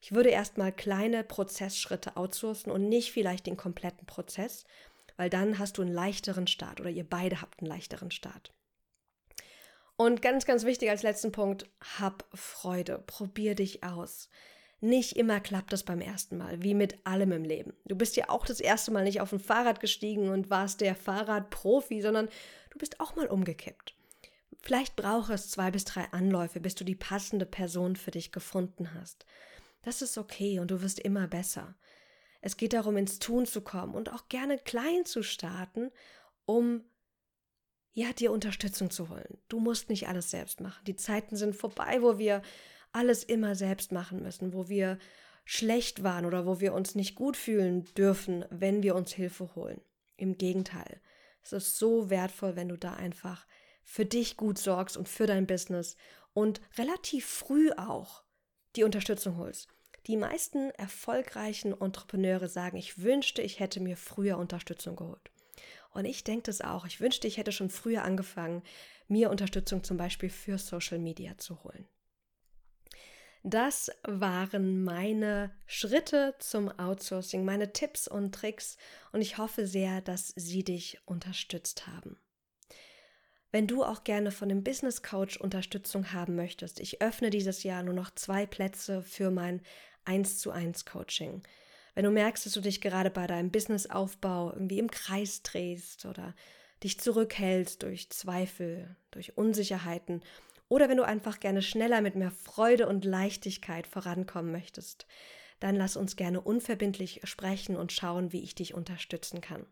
Ich 0.00 0.12
würde 0.12 0.30
erstmal 0.30 0.72
kleine 0.72 1.24
Prozessschritte 1.24 2.16
outsourcen 2.16 2.72
und 2.72 2.88
nicht 2.88 3.12
vielleicht 3.12 3.46
den 3.46 3.56
kompletten 3.56 4.06
Prozess, 4.06 4.64
weil 5.16 5.30
dann 5.30 5.58
hast 5.58 5.78
du 5.78 5.82
einen 5.82 5.92
leichteren 5.92 6.46
Start 6.46 6.80
oder 6.80 6.90
ihr 6.90 7.08
beide 7.08 7.40
habt 7.40 7.60
einen 7.60 7.68
leichteren 7.68 8.10
Start. 8.10 8.52
Und 9.96 10.22
ganz, 10.22 10.46
ganz 10.46 10.64
wichtig 10.64 10.90
als 10.90 11.02
letzten 11.02 11.32
Punkt, 11.32 11.66
hab 11.98 12.24
Freude, 12.34 13.02
probier 13.06 13.54
dich 13.54 13.84
aus. 13.84 14.28
Nicht 14.80 15.16
immer 15.16 15.38
klappt 15.38 15.72
es 15.72 15.84
beim 15.84 16.00
ersten 16.00 16.36
Mal, 16.38 16.62
wie 16.62 16.74
mit 16.74 17.06
allem 17.06 17.30
im 17.30 17.44
Leben. 17.44 17.72
Du 17.84 17.94
bist 17.94 18.16
ja 18.16 18.28
auch 18.28 18.44
das 18.44 18.58
erste 18.58 18.90
Mal 18.90 19.04
nicht 19.04 19.20
auf 19.20 19.32
ein 19.32 19.38
Fahrrad 19.38 19.78
gestiegen 19.78 20.30
und 20.30 20.50
warst 20.50 20.80
der 20.80 20.96
Fahrradprofi, 20.96 22.02
sondern 22.02 22.28
du 22.70 22.78
bist 22.78 22.98
auch 22.98 23.14
mal 23.14 23.28
umgekippt. 23.28 23.94
Vielleicht 24.62 24.94
braucht 24.94 25.30
es 25.30 25.50
zwei 25.50 25.70
bis 25.70 25.84
drei 25.84 26.04
Anläufe, 26.12 26.60
bis 26.60 26.76
du 26.76 26.84
die 26.84 26.94
passende 26.94 27.46
Person 27.46 27.96
für 27.96 28.12
dich 28.12 28.30
gefunden 28.30 28.94
hast. 28.94 29.26
Das 29.82 30.02
ist 30.02 30.16
okay 30.16 30.60
und 30.60 30.70
du 30.70 30.82
wirst 30.82 31.00
immer 31.00 31.26
besser. 31.26 31.74
Es 32.40 32.56
geht 32.56 32.72
darum, 32.72 32.96
ins 32.96 33.18
Tun 33.18 33.44
zu 33.44 33.60
kommen 33.60 33.94
und 33.94 34.12
auch 34.12 34.28
gerne 34.28 34.58
klein 34.58 35.04
zu 35.04 35.22
starten, 35.22 35.90
um 36.44 36.84
ja, 37.92 38.12
dir 38.12 38.32
Unterstützung 38.32 38.90
zu 38.90 39.10
holen. 39.10 39.38
Du 39.48 39.60
musst 39.60 39.90
nicht 39.90 40.08
alles 40.08 40.30
selbst 40.30 40.60
machen. 40.60 40.82
Die 40.86 40.96
Zeiten 40.96 41.36
sind 41.36 41.54
vorbei, 41.54 42.00
wo 42.00 42.18
wir 42.18 42.40
alles 42.92 43.24
immer 43.24 43.54
selbst 43.54 43.92
machen 43.92 44.22
müssen, 44.22 44.52
wo 44.52 44.68
wir 44.68 44.98
schlecht 45.44 46.02
waren 46.02 46.24
oder 46.24 46.46
wo 46.46 46.60
wir 46.60 46.72
uns 46.72 46.94
nicht 46.94 47.16
gut 47.16 47.36
fühlen 47.36 47.84
dürfen, 47.96 48.44
wenn 48.50 48.82
wir 48.82 48.94
uns 48.94 49.12
Hilfe 49.12 49.54
holen. 49.54 49.80
Im 50.16 50.38
Gegenteil, 50.38 51.00
es 51.42 51.52
ist 51.52 51.78
so 51.78 52.10
wertvoll, 52.10 52.54
wenn 52.56 52.68
du 52.68 52.76
da 52.76 52.94
einfach 52.94 53.46
für 53.84 54.04
dich 54.04 54.36
gut 54.36 54.58
sorgst 54.58 54.96
und 54.96 55.08
für 55.08 55.26
dein 55.26 55.46
Business 55.46 55.96
und 56.32 56.60
relativ 56.78 57.26
früh 57.26 57.70
auch 57.72 58.22
die 58.76 58.84
Unterstützung 58.84 59.36
holst. 59.36 59.68
Die 60.06 60.16
meisten 60.16 60.70
erfolgreichen 60.70 61.80
Entrepreneure 61.80 62.48
sagen, 62.48 62.76
ich 62.76 63.02
wünschte, 63.02 63.42
ich 63.42 63.60
hätte 63.60 63.80
mir 63.80 63.96
früher 63.96 64.38
Unterstützung 64.38 64.96
geholt. 64.96 65.30
Und 65.90 66.06
ich 66.06 66.24
denke 66.24 66.44
das 66.44 66.60
auch. 66.60 66.86
Ich 66.86 67.00
wünschte, 67.00 67.28
ich 67.28 67.36
hätte 67.36 67.52
schon 67.52 67.70
früher 67.70 68.02
angefangen, 68.02 68.62
mir 69.08 69.30
Unterstützung 69.30 69.84
zum 69.84 69.96
Beispiel 69.96 70.30
für 70.30 70.58
Social 70.58 70.98
Media 70.98 71.36
zu 71.38 71.62
holen. 71.62 71.86
Das 73.44 73.90
waren 74.04 74.84
meine 74.84 75.52
Schritte 75.66 76.36
zum 76.38 76.68
Outsourcing, 76.78 77.44
meine 77.44 77.72
Tipps 77.72 78.06
und 78.06 78.32
Tricks 78.32 78.76
und 79.10 79.20
ich 79.20 79.36
hoffe 79.36 79.66
sehr, 79.66 80.00
dass 80.00 80.28
sie 80.28 80.62
dich 80.62 81.00
unterstützt 81.06 81.88
haben. 81.88 82.16
Wenn 83.52 83.66
du 83.66 83.84
auch 83.84 84.02
gerne 84.02 84.30
von 84.30 84.48
dem 84.48 84.64
Business 84.64 85.02
Coach 85.02 85.36
Unterstützung 85.36 86.14
haben 86.14 86.34
möchtest, 86.34 86.80
ich 86.80 87.02
öffne 87.02 87.28
dieses 87.28 87.64
Jahr 87.64 87.82
nur 87.82 87.92
noch 87.92 88.10
zwei 88.14 88.46
Plätze 88.46 89.02
für 89.02 89.30
mein 89.30 89.60
1 90.06 90.38
zu 90.38 90.50
1 90.50 90.86
Coaching. 90.86 91.42
Wenn 91.94 92.04
du 92.04 92.10
merkst, 92.10 92.46
dass 92.46 92.54
du 92.54 92.62
dich 92.62 92.80
gerade 92.80 93.10
bei 93.10 93.26
deinem 93.26 93.50
Businessaufbau 93.50 94.52
irgendwie 94.54 94.78
im 94.78 94.90
Kreis 94.90 95.42
drehst 95.42 96.06
oder 96.06 96.34
dich 96.82 96.98
zurückhältst 96.98 97.82
durch 97.82 98.08
Zweifel, 98.08 98.96
durch 99.10 99.36
Unsicherheiten 99.36 100.22
oder 100.70 100.88
wenn 100.88 100.96
du 100.96 101.04
einfach 101.04 101.38
gerne 101.38 101.60
schneller 101.60 102.00
mit 102.00 102.16
mehr 102.16 102.30
Freude 102.30 102.88
und 102.88 103.04
Leichtigkeit 103.04 103.86
vorankommen 103.86 104.50
möchtest, 104.50 105.06
dann 105.60 105.76
lass 105.76 105.98
uns 105.98 106.16
gerne 106.16 106.40
unverbindlich 106.40 107.20
sprechen 107.24 107.76
und 107.76 107.92
schauen, 107.92 108.32
wie 108.32 108.42
ich 108.42 108.54
dich 108.54 108.72
unterstützen 108.72 109.42
kann. 109.42 109.66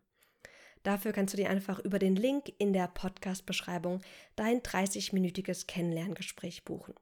Dafür 0.82 1.12
kannst 1.12 1.34
du 1.34 1.36
dir 1.36 1.50
einfach 1.50 1.78
über 1.78 1.98
den 1.98 2.16
Link 2.16 2.52
in 2.58 2.72
der 2.72 2.88
Podcast-Beschreibung 2.88 4.00
dein 4.36 4.60
30-minütiges 4.60 5.66
Kennenlerngespräch 5.66 6.64
buchen. 6.64 6.94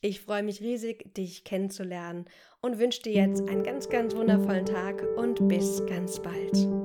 Ich 0.00 0.20
freue 0.20 0.42
mich 0.42 0.60
riesig, 0.60 1.14
dich 1.14 1.44
kennenzulernen 1.44 2.24
und 2.60 2.80
wünsche 2.80 3.02
dir 3.02 3.12
jetzt 3.12 3.48
einen 3.48 3.62
ganz, 3.62 3.88
ganz 3.88 4.16
wundervollen 4.16 4.66
Tag 4.66 5.00
und 5.16 5.46
bis 5.46 5.86
ganz 5.86 6.20
bald. 6.20 6.81